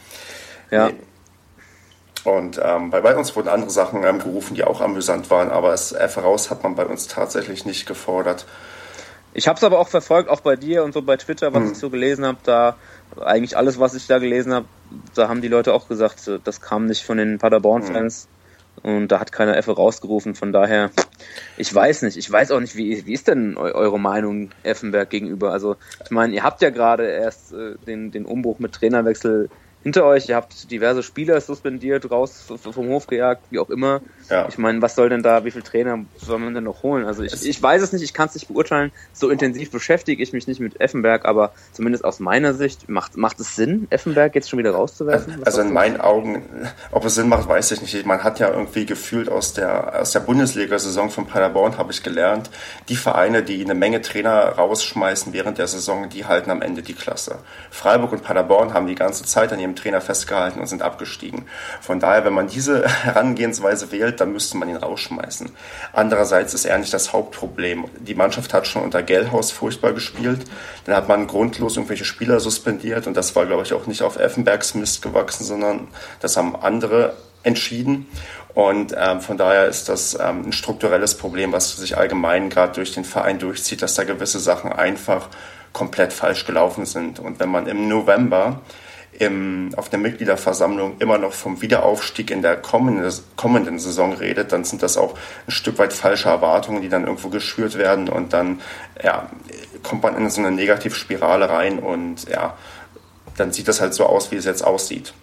[0.71, 0.89] Ja.
[0.89, 0.95] Nee.
[2.23, 5.71] Und ähm, bei, bei uns wurden andere Sachen ähm, gerufen, die auch amüsant waren, aber
[5.71, 8.45] das F heraus hat man bei uns tatsächlich nicht gefordert.
[9.33, 11.71] Ich habe es aber auch verfolgt, auch bei dir und so bei Twitter, was hm.
[11.71, 12.75] ich so gelesen habe, da
[13.19, 14.65] eigentlich alles, was ich da gelesen habe,
[15.15, 18.27] da haben die Leute auch gesagt, das kam nicht von den Paderborn-Fans
[18.81, 18.95] hm.
[18.95, 20.35] und da hat keiner F rausgerufen.
[20.35, 20.91] Von daher,
[21.57, 25.51] ich weiß nicht, ich weiß auch nicht, wie, wie ist denn eure Meinung Effenberg gegenüber?
[25.51, 29.49] Also ich meine, ihr habt ja gerade erst äh, den, den Umbruch mit Trainerwechsel
[29.83, 30.27] hinter euch.
[30.29, 34.01] Ihr habt diverse Spieler suspendiert, raus vom Hof gejagt, wie auch immer.
[34.29, 34.47] Ja.
[34.47, 37.05] Ich meine, was soll denn da, wie viele Trainer soll man denn noch holen?
[37.05, 38.91] Also ich, ich weiß es nicht, ich kann es nicht beurteilen.
[39.13, 43.39] So intensiv beschäftige ich mich nicht mit Effenberg, aber zumindest aus meiner Sicht macht, macht
[43.39, 45.35] es Sinn, Effenberg jetzt schon wieder rauszuwerfen?
[45.39, 46.43] Was also in meinen Augen,
[46.91, 48.05] ob es Sinn macht, weiß ich nicht.
[48.05, 52.49] Man hat ja irgendwie gefühlt aus der, aus der Bundesliga-Saison von Paderborn, habe ich gelernt,
[52.89, 56.93] die Vereine, die eine Menge Trainer rausschmeißen während der Saison, die halten am Ende die
[56.93, 57.39] Klasse.
[57.71, 61.45] Freiburg und Paderborn haben die ganze Zeit an ihrem dem Trainer festgehalten und sind abgestiegen.
[61.81, 65.51] Von daher, wenn man diese Herangehensweise wählt, dann müsste man ihn rausschmeißen.
[65.93, 67.85] Andererseits ist er nicht das Hauptproblem.
[67.99, 70.45] Die Mannschaft hat schon unter Gellhaus furchtbar gespielt.
[70.85, 74.17] Dann hat man grundlos irgendwelche Spieler suspendiert und das war, glaube ich, auch nicht auf
[74.17, 75.87] Effenbergs Mist gewachsen, sondern
[76.19, 78.07] das haben andere entschieden.
[78.53, 82.93] Und ähm, von daher ist das ähm, ein strukturelles Problem, was sich allgemein gerade durch
[82.93, 85.29] den Verein durchzieht, dass da gewisse Sachen einfach
[85.71, 87.19] komplett falsch gelaufen sind.
[87.19, 88.61] Und wenn man im November
[89.19, 94.63] im, auf der Mitgliederversammlung immer noch vom Wiederaufstieg in der kommenden, kommenden Saison redet, dann
[94.63, 95.15] sind das auch
[95.47, 98.61] ein Stück weit falsche Erwartungen, die dann irgendwo geschürt werden und dann
[99.03, 99.29] ja,
[99.83, 102.57] kommt man in so eine Negativspirale rein und ja,
[103.37, 105.13] dann sieht das halt so aus, wie es jetzt aussieht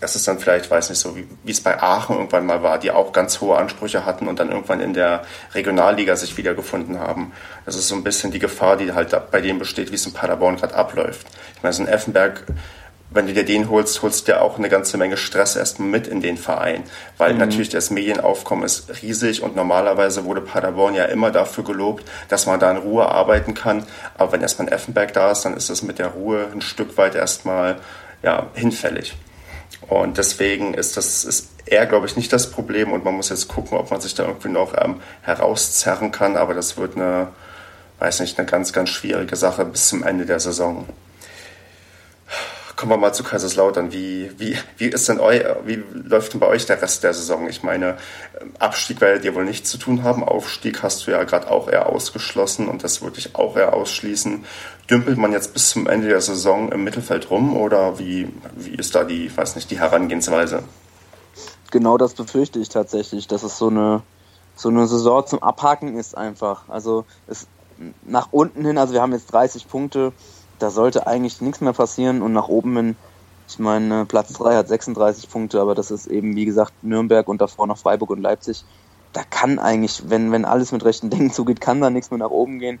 [0.00, 2.78] das ist dann vielleicht, weiß nicht so, wie, wie es bei Aachen irgendwann mal war,
[2.78, 7.32] die auch ganz hohe Ansprüche hatten und dann irgendwann in der Regionalliga sich wiedergefunden haben.
[7.66, 10.12] Das ist so ein bisschen die Gefahr, die halt bei denen besteht, wie es in
[10.12, 11.26] Paderborn gerade abläuft.
[11.56, 12.44] Ich meine, so ein Effenberg,
[13.10, 16.06] wenn du dir den holst, holst du dir auch eine ganze Menge Stress erstmal mit
[16.06, 16.84] in den Verein,
[17.16, 17.40] weil mhm.
[17.40, 22.60] natürlich das Medienaufkommen ist riesig und normalerweise wurde Paderborn ja immer dafür gelobt, dass man
[22.60, 23.84] da in Ruhe arbeiten kann.
[24.16, 26.98] Aber wenn erstmal ein Effenberg da ist, dann ist das mit der Ruhe ein Stück
[26.98, 27.76] weit erstmal
[28.22, 29.16] ja, hinfällig.
[29.88, 32.92] Und deswegen ist das ist eher, glaube ich, nicht das Problem.
[32.92, 36.36] Und man muss jetzt gucken, ob man sich da irgendwie noch ähm, herauszerren kann.
[36.36, 37.28] Aber das wird eine,
[37.98, 40.86] weiß nicht, eine ganz, ganz schwierige Sache bis zum Ende der Saison.
[42.78, 43.90] Kommen wir mal zu Kaiserslautern.
[43.90, 45.32] Wie, wie, wie ist denn eu,
[45.64, 47.48] wie läuft denn bei euch der Rest der Saison?
[47.48, 47.96] Ich meine,
[48.60, 50.22] Abstieg werdet ihr wohl nichts zu tun haben.
[50.22, 54.44] Aufstieg hast du ja gerade auch eher ausgeschlossen und das würde ich auch eher ausschließen.
[54.88, 58.94] Dümpelt man jetzt bis zum Ende der Saison im Mittelfeld rum oder wie, wie ist
[58.94, 60.62] da die, weiß nicht, die Herangehensweise?
[61.72, 64.02] Genau das befürchte ich tatsächlich, dass es so eine,
[64.54, 66.68] so eine Saison zum Abhaken ist einfach.
[66.68, 67.48] Also es
[68.06, 70.12] nach unten hin, also wir haben jetzt 30 Punkte,
[70.58, 72.96] da sollte eigentlich nichts mehr passieren und nach oben hin,
[73.48, 77.40] ich meine, Platz 3 hat 36 Punkte, aber das ist eben, wie gesagt, Nürnberg und
[77.40, 78.64] davor noch Freiburg und Leipzig.
[79.14, 82.30] Da kann eigentlich, wenn, wenn alles mit rechten Dingen zugeht, kann da nichts mehr nach
[82.30, 82.78] oben gehen.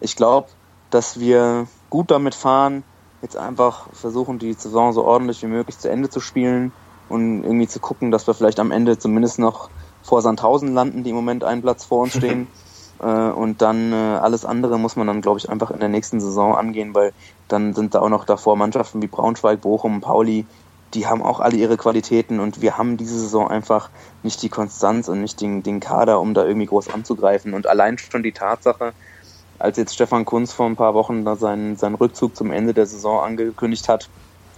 [0.00, 0.48] Ich glaube,
[0.90, 2.84] dass wir gut damit fahren,
[3.22, 6.72] jetzt einfach versuchen, die Saison so ordentlich wie möglich zu Ende zu spielen
[7.08, 9.70] und irgendwie zu gucken, dass wir vielleicht am Ende zumindest noch
[10.02, 12.48] vor Sandhausen landen, die im Moment einen Platz vor uns stehen.
[13.02, 16.20] Äh, und dann äh, alles andere muss man dann, glaube ich, einfach in der nächsten
[16.20, 17.12] Saison angehen, weil
[17.48, 20.46] dann sind da auch noch davor Mannschaften wie Braunschweig, Bochum, Pauli,
[20.94, 23.90] die haben auch alle ihre Qualitäten und wir haben diese Saison einfach
[24.22, 27.54] nicht die Konstanz und nicht den, den Kader, um da irgendwie groß anzugreifen.
[27.54, 28.92] Und allein schon die Tatsache,
[29.58, 32.86] als jetzt Stefan Kunz vor ein paar Wochen da seinen, seinen Rückzug zum Ende der
[32.86, 34.10] Saison angekündigt hat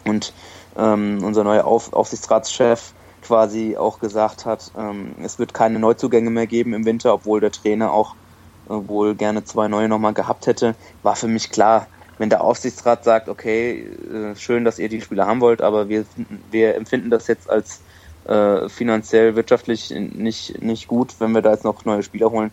[0.05, 0.33] und
[0.77, 6.47] ähm, unser neuer Auf, Aufsichtsratschef quasi auch gesagt hat, ähm, es wird keine Neuzugänge mehr
[6.47, 8.17] geben im Winter, obwohl der Trainer auch
[8.67, 11.87] wohl gerne zwei neue nochmal gehabt hätte, war für mich klar,
[12.19, 16.05] wenn der Aufsichtsrat sagt, okay, äh, schön, dass ihr die Spieler haben wollt, aber wir,
[16.51, 17.81] wir empfinden das jetzt als
[18.25, 22.53] äh, finanziell, wirtschaftlich nicht, nicht gut, wenn wir da jetzt noch neue Spieler holen,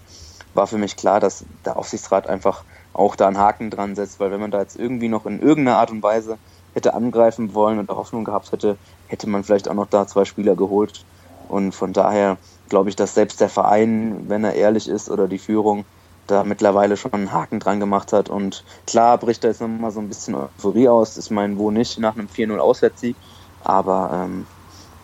[0.53, 4.31] war für mich klar, dass der Aufsichtsrat einfach auch da einen Haken dran setzt, weil
[4.31, 6.37] wenn man da jetzt irgendwie noch in irgendeiner Art und Weise
[6.73, 10.55] hätte angreifen wollen und Hoffnung gehabt hätte, hätte man vielleicht auch noch da zwei Spieler
[10.55, 11.05] geholt.
[11.47, 12.37] Und von daher
[12.69, 15.85] glaube ich, dass selbst der Verein, wenn er ehrlich ist, oder die Führung,
[16.27, 18.29] da mittlerweile schon einen Haken dran gemacht hat.
[18.29, 21.17] Und klar bricht da jetzt nochmal so ein bisschen Euphorie aus.
[21.17, 23.15] Ich meine, wo nicht, nach einem 4-0 Auswärtssieg.
[23.63, 24.45] Aber ähm,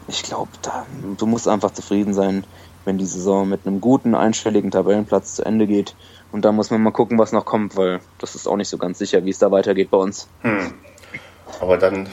[0.08, 0.50] ich glaube,
[1.18, 2.44] du musst einfach zufrieden sein,
[2.86, 5.96] wenn die Saison mit einem guten, einstelligen Tabellenplatz zu Ende geht.
[6.32, 8.78] Und da muss man mal gucken, was noch kommt, weil das ist auch nicht so
[8.78, 10.28] ganz sicher, wie es da weitergeht bei uns.
[10.42, 10.74] Hm.
[11.60, 12.08] Aber dann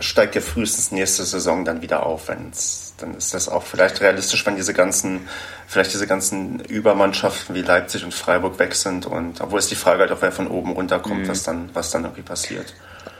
[0.00, 4.00] steigt ja frühestens nächste Saison dann wieder auf, wenn es dann ist das auch vielleicht
[4.00, 5.28] realistisch, wenn diese ganzen,
[5.66, 10.00] vielleicht diese ganzen Übermannschaften wie Leipzig und Freiburg weg sind und obwohl es die Frage
[10.00, 11.28] halt auch, wer von oben runterkommt, mhm.
[11.28, 12.74] was dann, was dann irgendwie passiert.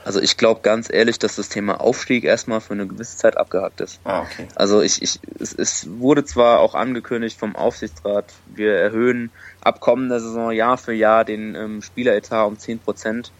[0.07, 3.81] Also ich glaube ganz ehrlich, dass das Thema Aufstieg erstmal für eine gewisse Zeit abgehakt
[3.81, 3.99] ist.
[4.05, 4.47] Ah, okay.
[4.55, 10.21] Also ich, ich, es, es wurde zwar auch angekündigt vom Aufsichtsrat, wir erhöhen ab kommender
[10.21, 13.33] Saison Jahr für Jahr den ähm, Spieleretat um 10 Prozent.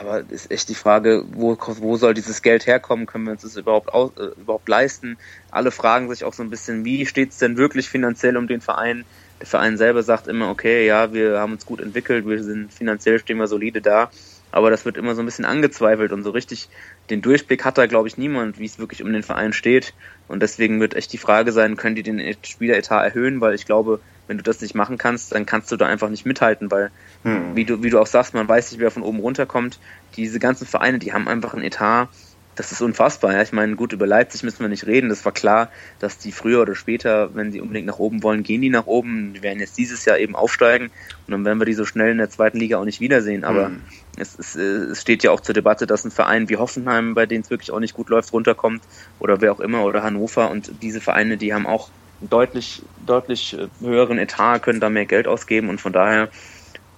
[0.00, 3.06] Aber ist echt die Frage, wo, wo soll dieses Geld herkommen?
[3.06, 5.18] Können wir uns das überhaupt, aus, äh, überhaupt leisten?
[5.50, 8.60] Alle fragen sich auch so ein bisschen, wie steht es denn wirklich finanziell um den
[8.60, 9.04] Verein?
[9.40, 13.18] Der Verein selber sagt immer, okay, ja, wir haben uns gut entwickelt, wir sind finanziell
[13.18, 14.10] stehen wir solide da.
[14.50, 16.68] Aber das wird immer so ein bisschen angezweifelt und so richtig
[17.10, 19.94] den Durchblick hat da, glaube ich, niemand, wie es wirklich um den Verein steht.
[20.28, 23.40] Und deswegen wird echt die Frage sein, können die den Spieleretat erhöhen?
[23.40, 26.24] Weil ich glaube, wenn du das nicht machen kannst, dann kannst du da einfach nicht
[26.24, 26.90] mithalten, weil,
[27.24, 27.56] hm.
[27.56, 29.80] wie, du, wie du auch sagst, man weiß nicht, wer von oben runterkommt.
[30.16, 32.08] Diese ganzen Vereine, die haben einfach ein Etat,
[32.56, 33.32] das ist unfassbar.
[33.32, 33.42] Ja.
[33.42, 35.08] Ich meine, gut, über Leipzig müssen wir nicht reden.
[35.08, 38.60] Das war klar, dass die früher oder später, wenn sie unbedingt nach oben wollen, gehen
[38.60, 39.32] die nach oben.
[39.34, 40.90] Die werden jetzt dieses Jahr eben aufsteigen
[41.26, 43.44] und dann werden wir die so schnell in der zweiten Liga auch nicht wiedersehen.
[43.44, 43.82] Aber mhm.
[44.16, 47.42] es, es, es steht ja auch zur Debatte, dass ein Verein wie Hoffenheim, bei denen
[47.42, 48.82] es wirklich auch nicht gut läuft, runterkommt
[49.18, 54.18] oder wer auch immer oder Hannover und diese Vereine, die haben auch deutlich, deutlich höheren
[54.18, 56.28] Etat, können da mehr Geld ausgeben und von daher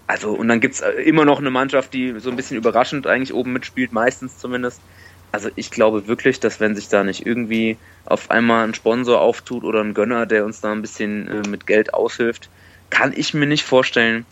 [0.07, 3.53] also, und dann gibt's immer noch eine Mannschaft, die so ein bisschen überraschend eigentlich oben
[3.53, 4.81] mitspielt, meistens zumindest.
[5.33, 9.65] Also ich glaube wirklich, dass wenn sich da nicht irgendwie auf einmal ein Sponsor auftut
[9.65, 12.49] oder ein Gönner, der uns da ein bisschen äh, mit Geld aushilft,
[12.91, 14.25] kann ich mir nicht vorstellen,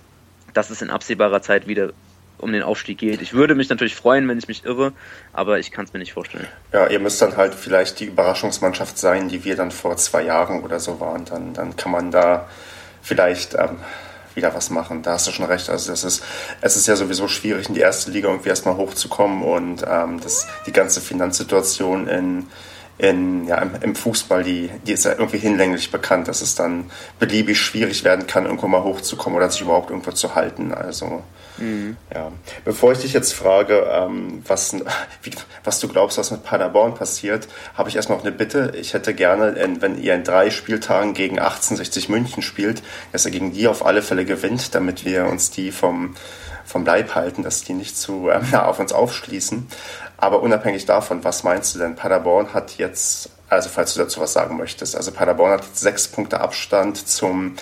[0.54, 1.92] dass es in absehbarer Zeit wieder
[2.38, 3.22] um den Aufstieg geht.
[3.22, 4.92] Ich würde mich natürlich freuen, wenn ich mich irre,
[5.32, 6.46] aber ich kann es mir nicht vorstellen.
[6.72, 10.62] Ja, ihr müsst dann halt vielleicht die Überraschungsmannschaft sein, die wir dann vor zwei Jahren
[10.62, 11.24] oder so waren.
[11.24, 12.48] Dann, dann kann man da
[13.02, 13.78] vielleicht ähm,
[14.34, 15.02] wieder was machen.
[15.02, 15.70] Da hast du schon recht.
[15.70, 16.22] Also das ist,
[16.60, 20.46] es ist ja sowieso schwierig, in die erste Liga irgendwie erstmal hochzukommen und ähm, das,
[20.66, 22.46] die ganze Finanzsituation in,
[22.98, 27.60] in, ja, im, Fußball, die, die ist ja irgendwie hinlänglich bekannt, dass es dann beliebig
[27.60, 30.72] schwierig werden kann, irgendwo mal hochzukommen oder sich überhaupt irgendwo zu halten.
[30.72, 31.22] Also
[31.58, 31.96] Mhm.
[32.12, 32.32] Ja.
[32.64, 34.74] Bevor ich dich jetzt frage, ähm, was,
[35.22, 35.30] wie,
[35.62, 38.72] was du glaubst, was mit Paderborn passiert, habe ich erstmal noch eine Bitte.
[38.76, 43.52] Ich hätte gerne, wenn ihr in drei Spieltagen gegen 1860 München spielt, dass ihr gegen
[43.52, 46.16] die auf alle Fälle gewinnt, damit wir uns die vom,
[46.64, 49.68] vom Leib halten, dass die nicht zu äh, auf uns aufschließen.
[50.24, 51.96] Aber unabhängig davon, was meinst du denn?
[51.96, 56.08] Paderborn hat jetzt, also falls du dazu was sagen möchtest, also Paderborn hat jetzt sechs
[56.08, 57.56] Punkte Abstand zum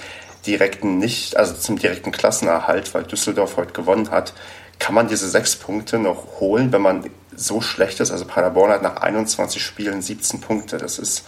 [0.47, 4.33] direkten nicht, also zum direkten Klassenerhalt, weil Düsseldorf heute gewonnen hat,
[4.79, 8.13] kann man diese sechs Punkte noch holen, wenn man so schlecht ist.
[8.13, 10.79] Also Paderborn hat nach 21 Spielen 17 Punkte.
[10.79, 11.25] Das ist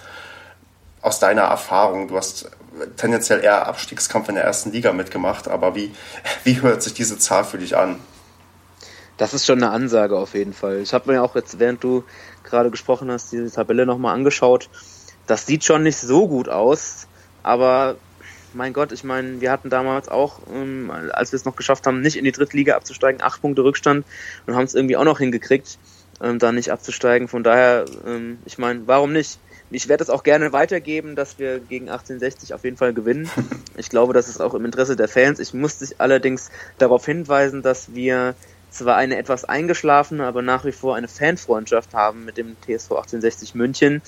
[1.03, 2.49] aus deiner Erfahrung, du hast
[2.97, 5.92] tendenziell eher Abstiegskampf in der ersten Liga mitgemacht, aber wie,
[6.44, 7.99] wie hört sich diese Zahl für dich an?
[9.16, 10.81] Das ist schon eine Ansage auf jeden Fall.
[10.81, 12.05] Ich habe mir auch jetzt, während du
[12.42, 14.68] gerade gesprochen hast, diese Tabelle nochmal angeschaut.
[15.27, 17.07] Das sieht schon nicht so gut aus,
[17.42, 17.96] aber
[18.55, 22.00] mein Gott, ich meine, wir hatten damals auch, ähm, als wir es noch geschafft haben,
[22.00, 24.05] nicht in die dritte Liga abzusteigen, acht Punkte Rückstand
[24.46, 25.79] und haben es irgendwie auch noch hingekriegt,
[26.20, 27.29] ähm, da nicht abzusteigen.
[27.29, 29.38] Von daher, ähm, ich meine, warum nicht?
[29.70, 33.31] Ich werde es auch gerne weitergeben, dass wir gegen 1860 auf jeden Fall gewinnen.
[33.77, 35.40] Ich glaube, das ist auch im Interesse der Fans.
[35.40, 38.37] Ich muss dich allerdings darauf hinweisen, dass wir
[38.75, 43.55] zwar eine etwas eingeschlafene, aber nach wie vor eine Fanfreundschaft haben mit dem TSV 1860
[43.55, 44.03] München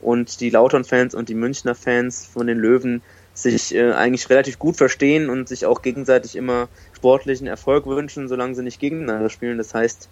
[0.00, 3.02] und die Lautern-Fans und die Münchner Fans von den Löwen
[3.34, 8.54] sich äh, eigentlich relativ gut verstehen und sich auch gegenseitig immer sportlichen Erfolg wünschen, solange
[8.54, 9.58] sie nicht gegeneinander spielen.
[9.58, 10.08] Das heißt,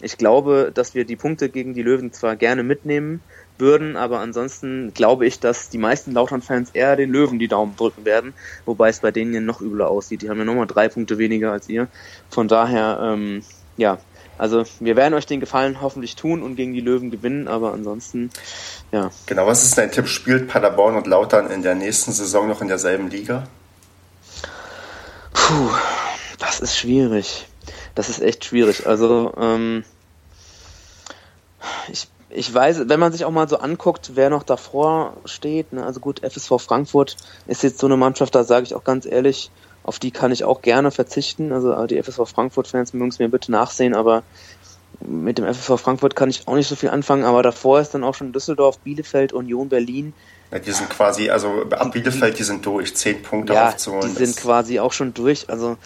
[0.00, 3.20] ich glaube, dass wir die Punkte gegen die Löwen zwar gerne mitnehmen
[3.58, 8.04] würden, aber ansonsten glaube ich, dass die meisten Lautern-Fans eher den Löwen die Daumen drücken
[8.04, 8.32] werden,
[8.64, 10.22] wobei es bei denen ja noch übler aussieht.
[10.22, 11.88] Die haben ja nochmal drei Punkte weniger als ihr.
[12.30, 13.42] Von daher, ähm,
[13.76, 13.98] ja,
[14.38, 18.30] also wir werden euch den Gefallen hoffentlich tun und gegen die Löwen gewinnen, aber ansonsten,
[18.90, 19.10] ja.
[19.26, 20.08] Genau, was ist dein Tipp?
[20.08, 23.46] Spielt Paderborn und Lautern in der nächsten Saison noch in derselben Liga?
[25.34, 25.70] Puh,
[26.38, 27.49] das ist schwierig.
[28.00, 28.86] Das ist echt schwierig.
[28.86, 29.84] Also, ähm,
[31.92, 35.84] ich, ich weiß, wenn man sich auch mal so anguckt, wer noch davor steht, ne,
[35.84, 39.50] also gut, FSV Frankfurt ist jetzt so eine Mannschaft, da sage ich auch ganz ehrlich,
[39.82, 41.52] auf die kann ich auch gerne verzichten.
[41.52, 44.22] Also die FSV Frankfurt-Fans mögen es mir bitte nachsehen, aber
[45.00, 48.02] mit dem FSV Frankfurt kann ich auch nicht so viel anfangen, aber davor ist dann
[48.02, 50.14] auch schon Düsseldorf, Bielefeld, Union Berlin.
[50.50, 54.08] Ja, die sind quasi, also ab Bielefeld, die sind durch, zehn Punkte ja, aufzuholen.
[54.08, 55.76] Die sind quasi auch schon durch, also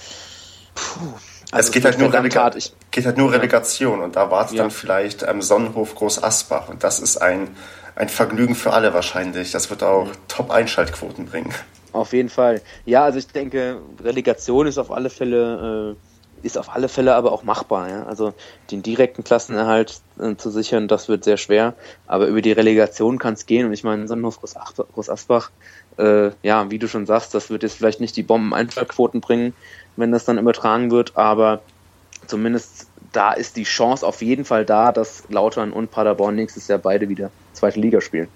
[0.77, 1.15] puh.
[1.55, 4.63] Also es geht halt, nur Relega ich, geht halt nur Relegation und da wartet ja.
[4.63, 7.49] dann vielleicht ähm, Sonnenhof Groß Asbach und das ist ein,
[7.95, 9.53] ein Vergnügen für alle wahrscheinlich.
[9.53, 11.55] Das wird auch Top-Einschaltquoten bringen.
[11.93, 12.61] Auf jeden Fall.
[12.87, 15.95] Ja, also ich denke, Relegation ist auf alle Fälle,
[16.43, 17.89] äh, ist auf alle Fälle aber auch machbar.
[17.89, 18.03] Ja?
[18.07, 18.35] Also
[18.73, 21.75] den direkten Klassenerhalt äh, zu sichern, das wird sehr schwer.
[22.09, 23.67] Aber über die Relegation kann es gehen.
[23.67, 24.55] Und ich meine, Sonnenhof Groß,
[24.93, 25.53] Groß Asbach,
[25.97, 29.55] äh, ja, wie du schon sagst, das wird jetzt vielleicht nicht die Bomben-Einschlagquoten bringen,
[29.97, 31.63] wenn das dann übertragen wird, aber
[32.27, 36.79] zumindest da ist die Chance auf jeden Fall da, dass Lautern und Paderborn nächstes Jahr
[36.79, 38.29] beide wieder zweite Liga spielen.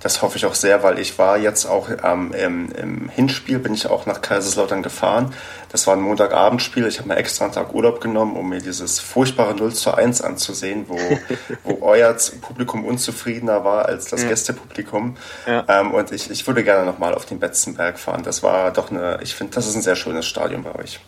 [0.00, 3.74] Das hoffe ich auch sehr, weil ich war jetzt auch ähm, im, im, Hinspiel, bin
[3.74, 5.34] ich auch nach Kaiserslautern gefahren.
[5.70, 6.86] Das war ein Montagabendspiel.
[6.86, 10.22] Ich habe mir extra einen Tag Urlaub genommen, um mir dieses furchtbare 0 zu 1
[10.22, 10.98] anzusehen, wo,
[11.62, 14.28] wo euer Publikum unzufriedener war als das ja.
[14.28, 15.16] Gästepublikum.
[15.46, 15.64] Ja.
[15.68, 18.22] Ähm, und ich, ich würde gerne nochmal auf den Betzenberg fahren.
[18.22, 21.00] Das war doch eine, ich finde, das ist ein sehr schönes Stadion bei euch.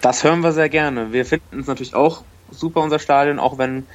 [0.00, 1.12] Das hören wir sehr gerne.
[1.12, 3.86] Wir finden es natürlich auch super, unser Stadion, auch wenn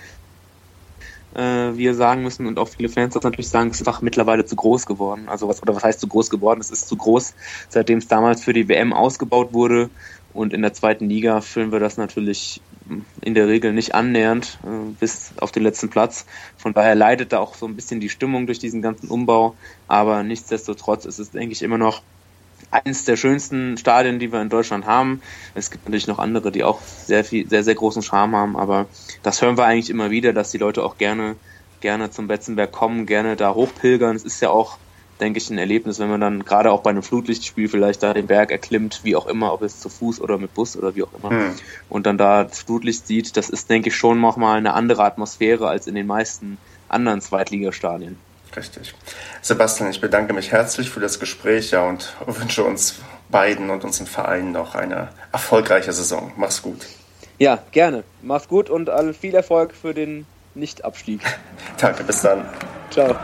[1.35, 4.45] äh, wir sagen müssen und auch viele Fans das natürlich sagen, es ist einfach mittlerweile
[4.45, 5.27] zu groß geworden.
[5.27, 6.59] Also was, oder was heißt zu groß geworden?
[6.61, 7.33] Es ist zu groß,
[7.69, 9.89] seitdem es damals für die WM ausgebaut wurde.
[10.33, 12.59] Und in der zweiten Liga füllen wir das natürlich
[13.21, 16.25] in der Regel nicht annähernd äh, bis auf den letzten Platz.
[16.57, 19.55] Von daher leidet da auch so ein bisschen die Stimmung durch diesen ganzen Umbau.
[19.87, 22.01] Aber nichtsdestotrotz ist es, denke ich, immer noch
[22.71, 25.21] eines der schönsten Stadien, die wir in Deutschland haben.
[25.55, 28.87] Es gibt natürlich noch andere, die auch sehr viel, sehr, sehr großen Charme haben, aber
[29.21, 31.35] das hören wir eigentlich immer wieder, dass die Leute auch gerne,
[31.81, 34.15] gerne zum Betzenberg kommen, gerne da hochpilgern.
[34.15, 34.77] Es ist ja auch
[35.19, 38.27] denke ich, ein Erlebnis, wenn man dann gerade auch bei einem Flutlichtspiel vielleicht da den
[38.27, 41.13] Berg erklimmt, wie auch immer, ob es zu Fuß oder mit Bus oder wie auch
[41.17, 41.53] immer, hm.
[41.89, 45.67] und dann da das Flutlicht sieht, das ist, denke ich, schon nochmal eine andere Atmosphäre
[45.67, 46.57] als in den meisten
[46.89, 48.17] anderen Zweitligastadien.
[48.55, 48.93] Richtig.
[49.41, 52.95] Sebastian, ich bedanke mich herzlich für das Gespräch ja, und wünsche uns
[53.29, 56.31] beiden und unseren Vereinen noch eine erfolgreiche Saison.
[56.37, 56.85] Mach's gut.
[57.39, 58.03] Ja, gerne.
[58.21, 58.89] Mach's gut und
[59.19, 61.21] viel Erfolg für den Nicht-Abstieg.
[61.77, 62.45] Danke, bis dann.
[62.91, 63.17] Ciao.